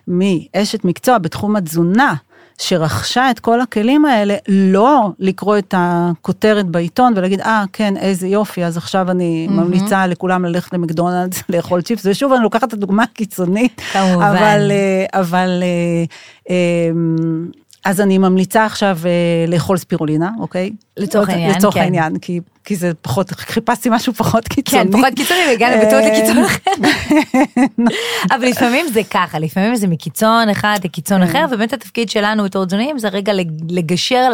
[0.08, 2.14] מאשת מקצוע בתחום התזונה,
[2.58, 8.28] שרכשה את כל הכלים האלה, לא לקרוא את הכותרת בעיתון ולהגיד, אה, ah, כן, איזה
[8.28, 9.54] יופי, אז עכשיו אני mm-hmm.
[9.54, 14.24] ממליצה לכולם ללכת למקדונלדס לאכול צ'יפס, ושוב, אני לוקחת את הדוגמה הקיצונית, כמובן.
[14.26, 16.06] אבל, אה, אבל אה,
[16.50, 17.46] אמ,
[17.86, 20.72] אז אני ממליצה עכשיו אה, לאכול ספירולינה, אוקיי?
[20.98, 21.58] לצורך העניין, כן.
[21.58, 24.84] לצורך העניין, כי, כי זה פחות, חיפשתי משהו פחות קיצוני.
[24.84, 26.72] כן, פחות קיצוני והגענו בטעות לקיצון אחר.
[28.32, 31.30] אבל לפעמים זה ככה, לפעמים זה מקיצון אחד לקיצון כן.
[31.30, 33.34] אחר, ובאמת התפקיד שלנו בתור תזונאים זה רגע
[33.70, 34.30] לגשר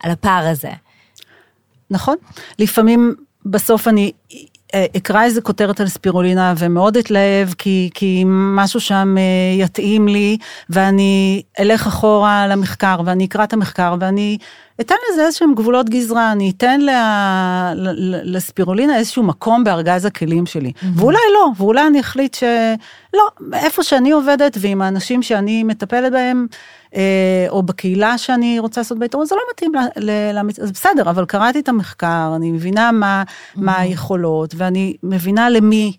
[0.00, 0.70] על הפער הזה.
[1.90, 2.16] נכון,
[2.58, 3.14] לפעמים
[3.46, 4.38] בסוף אני אה,
[4.96, 10.38] אקרא איזה כותרת על ספירולינה ומאוד אתלהב, כי, כי משהו שם אה, יתאים לי,
[10.70, 14.38] ואני אלך אחורה למחקר, ואני אקרא את המחקר, ואני
[14.80, 17.72] אתן לזה איזשהם גבולות גזרה, אני אתן לה,
[18.24, 20.72] לספירולינה איזשהו מקום בארגז הכלים שלי.
[20.76, 20.86] Mm-hmm.
[21.00, 26.46] ואולי לא, ואולי אני אחליט שלא, איפה שאני עובדת ועם האנשים שאני מטפלת בהם,
[26.94, 29.72] אה, או בקהילה שאני רוצה לעשות בעיתון, זה לא מתאים
[30.32, 30.58] למצ...
[30.58, 33.60] אז בסדר, אבל קראתי את המחקר, אני מבינה מה, mm-hmm.
[33.60, 35.92] מה היכולות, ואני מבינה למי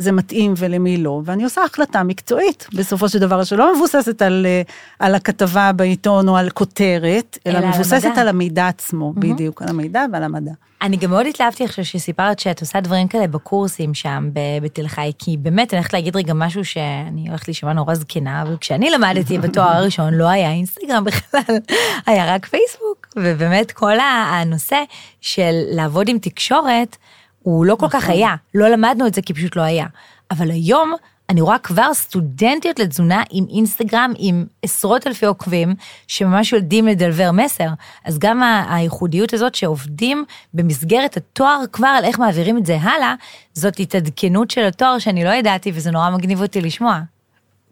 [0.00, 4.62] זה מתאים ולמי לא, ואני עושה החלטה מקצועית בסופו של דבר, שלא מבוססת על, אה,
[4.98, 9.20] על הכתבה בעיתון או על כותרת, אלא, אלא מבוססת על, על המידע עצמו, mm-hmm.
[9.20, 10.52] בדיוק, על המידע ועל המדע.
[10.82, 14.30] אני גם מאוד התלהבתי עכשיו שסיפרת שאת עושה דברים כאלה בקורסים שם
[14.62, 18.56] בתל חי, כי באמת אני הולכת להגיד רגע משהו שאני הולכת להישמע נורא זקנה, אבל
[18.60, 21.56] כשאני למדתי בתואר הראשון לא היה אינסטגרם בכלל,
[22.06, 24.82] היה רק פייסבוק, ובאמת כל הנושא
[25.20, 26.96] של לעבוד עם תקשורת,
[27.42, 28.10] הוא לא כל כך נכון.
[28.10, 29.86] היה, לא למדנו את זה כי פשוט לא היה.
[30.30, 30.94] אבל היום
[31.30, 35.74] אני רואה כבר סטודנטיות לתזונה עם אינסטגרם, עם עשרות אלפי עוקבים,
[36.06, 37.68] שממש יודעים לדלבר מסר.
[38.04, 40.24] אז גם הייחודיות הזאת שעובדים
[40.54, 43.14] במסגרת התואר כבר על איך מעבירים את זה הלאה,
[43.52, 47.00] זאת התעדכנות של התואר שאני לא ידעתי וזה נורא מגניב אותי לשמוע.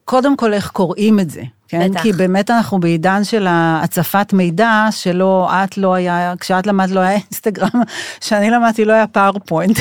[0.09, 1.91] קודם כל איך קוראים את זה, כן?
[1.91, 2.03] בטח.
[2.03, 7.19] כי באמת אנחנו בעידן של הצפת מידע, שלא, את לא היה, כשאת למדת לא היה
[7.25, 7.83] אינסטגרם,
[8.21, 9.79] כשאני למדתי לא היה PowerPoint.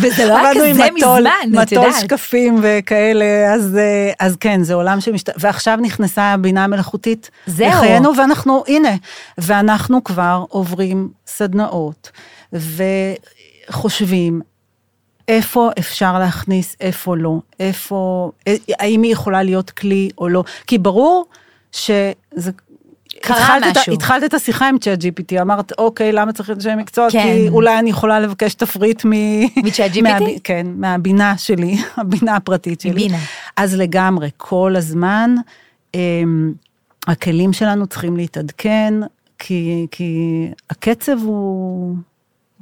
[0.00, 0.86] וזה לא היה כזה מזמן,
[1.62, 1.72] את יודעת.
[1.72, 3.78] מטול שקפים וכאלה, אז,
[4.20, 5.28] אז כן, זה עולם שמשת...
[5.36, 7.68] ועכשיו נכנסה הבינה המלאכותית זהו.
[7.68, 8.94] לחיינו, ואנחנו, הנה,
[9.38, 12.10] ואנחנו כבר עוברים סדנאות,
[12.52, 14.40] וחושבים
[15.28, 18.30] איפה אפשר להכניס, איפה לא, איפה,
[18.78, 21.26] האם היא יכולה להיות כלי או לא, כי ברור
[21.72, 22.50] שזה...
[23.20, 23.92] קרה התחלת משהו.
[23.92, 27.10] את, התחלת את השיחה עם צ'אט GPT, אמרת, אוקיי, למה צריך אנשי מקצוע?
[27.10, 27.22] כן.
[27.22, 29.10] כי אולי אני יכולה לבקש תפריט מ...
[29.66, 30.02] מצ'אט GPT?
[30.02, 32.92] מה, כן, מהבינה שלי, הבינה הפרטית שלי.
[32.92, 33.18] בינה.
[33.56, 35.34] אז לגמרי, כל הזמן,
[35.94, 36.54] הם,
[37.06, 38.94] הכלים שלנו צריכים להתעדכן,
[39.38, 41.96] כי, כי הקצב הוא.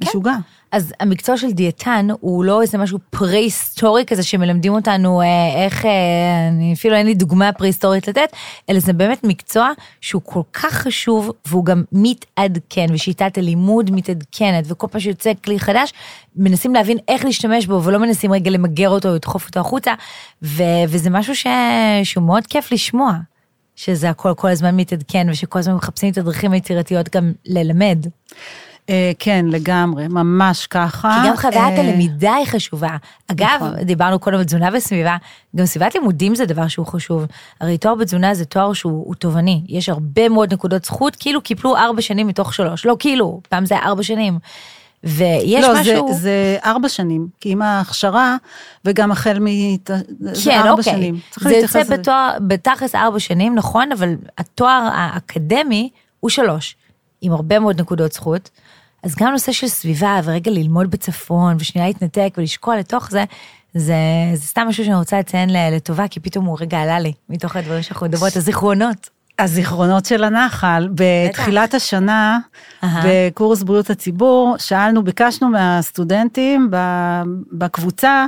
[0.03, 0.35] משוגע.
[0.71, 5.25] אז המקצוע של דיאטן הוא לא איזה משהו פרה-היסטורי כזה שמלמדים אותנו אה,
[5.65, 5.91] איך, אה,
[6.49, 8.29] אני אפילו אין לי דוגמה פרה-היסטורית לתת,
[8.69, 9.71] אלא זה באמת מקצוע
[10.01, 15.93] שהוא כל כך חשוב והוא גם מתעדכן ושיטת הלימוד מתעדכנת וכל פעם שיוצא כלי חדש
[16.35, 19.93] מנסים להבין איך להשתמש בו ולא מנסים רגע למגר אותו או לדחוף אותו החוצה
[20.43, 21.47] ו- וזה משהו ש-
[22.03, 23.13] שהוא מאוד כיף לשמוע.
[23.75, 28.05] שזה הכל כל הזמן מתעדכן, ושכל הזמן מחפשים את הדרכים היצירתיות גם ללמד.
[28.89, 31.21] אה, כן, לגמרי, ממש ככה.
[31.23, 32.97] כי גם חוויית אה, הלמידה היא חשובה.
[33.31, 33.83] אגב, נכון.
[33.83, 35.17] דיברנו קודם על תזונה וסביבה,
[35.55, 37.25] גם סביבת לימודים זה דבר שהוא חשוב.
[37.61, 42.01] הרי תואר בתזונה זה תואר שהוא תובעני, יש הרבה מאוד נקודות זכות, כאילו קיפלו ארבע
[42.01, 42.85] שנים מתוך שלוש.
[42.85, 44.39] לא כאילו, פעם זה היה ארבע שנים.
[45.03, 46.07] ויש לא, משהו...
[46.07, 48.35] לא, זה, ארבע שנים, כי עם ההכשרה,
[48.85, 49.45] וגם החל מ...
[50.43, 50.83] כן, ארבע אוקיי.
[50.83, 51.19] שנים.
[51.39, 56.75] זה יוצא בתואר, בתכלס ארבע שנים, נכון, אבל התואר האקדמי הוא שלוש,
[57.21, 58.49] עם הרבה מאוד נקודות זכות.
[59.03, 63.23] אז גם נושא של סביבה, ורגע ללמוד בצפון, ושנייה להתנתק ולשקוע לתוך זה,
[63.73, 63.95] זה,
[64.33, 67.81] זה סתם משהו שאני רוצה לציין לטובה, כי פתאום הוא רגע עלה לי, מתוך הדברים
[67.81, 69.09] שאנחנו מדברות, הזיכרונות.
[69.39, 72.39] הזיכרונות של הנחל, בתחילת השנה,
[72.83, 76.71] בקורס בריאות הציבור, שאלנו, ביקשנו מהסטודנטים
[77.51, 78.25] בקבוצה,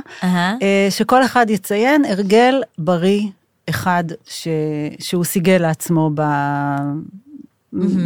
[0.62, 3.22] אה, שכל אחד יציין הרגל בריא
[3.68, 4.48] אחד ש,
[4.98, 6.22] שהוא סיגל לעצמו ב...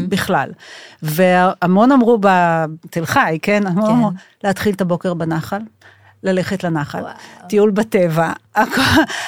[0.09, 0.51] בכלל.
[1.03, 3.63] והמון אמרו בתל חי, כן?
[3.63, 3.79] כן.
[3.79, 4.11] אמרו,
[4.45, 5.61] להתחיל את הבוקר בנחל.
[6.23, 7.13] ללכת לנחל, וואו.
[7.49, 8.33] טיול בטבע,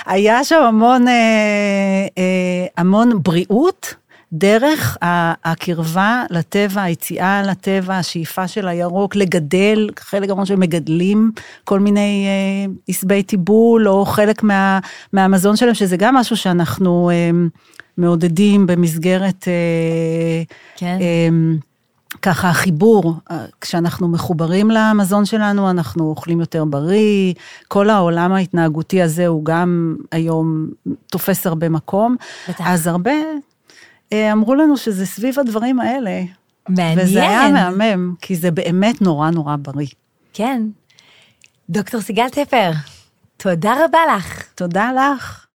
[0.07, 1.13] היה שם המון, אה,
[2.19, 3.95] אה, המון בריאות
[4.33, 4.97] דרך
[5.45, 11.31] הקרבה לטבע, היציאה לטבע, השאיפה של הירוק, לגדל, חלק גמור שמגדלים
[11.65, 14.79] כל מיני אה, עשבי טיבול, או חלק מה,
[15.13, 17.31] מהמזון שלהם, שזה גם משהו שאנחנו אה,
[17.97, 19.49] מעודדים במסגרת...
[19.49, 20.43] אה,
[20.77, 20.99] כן.
[21.01, 21.29] אה,
[22.23, 27.35] ככה החיבור, אה, כשאנחנו מחוברים למזון שלנו, אנחנו אוכלים יותר בריא,
[27.69, 30.69] כל העולם ההתנהגותי הזה הוא גם היום
[31.07, 32.17] תופס הרבה מקום.
[32.49, 32.65] בטח.
[32.67, 33.13] אז הרבה
[34.33, 36.23] אמרו לנו שזה סביב הדברים האלה.
[36.69, 36.99] מעניין.
[36.99, 39.87] וזה היה מהמם, כי זה באמת נורא נורא בריא.
[40.33, 40.63] כן.
[41.71, 42.71] דוקטור סיגל טפר,
[43.37, 44.45] תודה רבה לך.
[44.55, 45.47] תודה לך.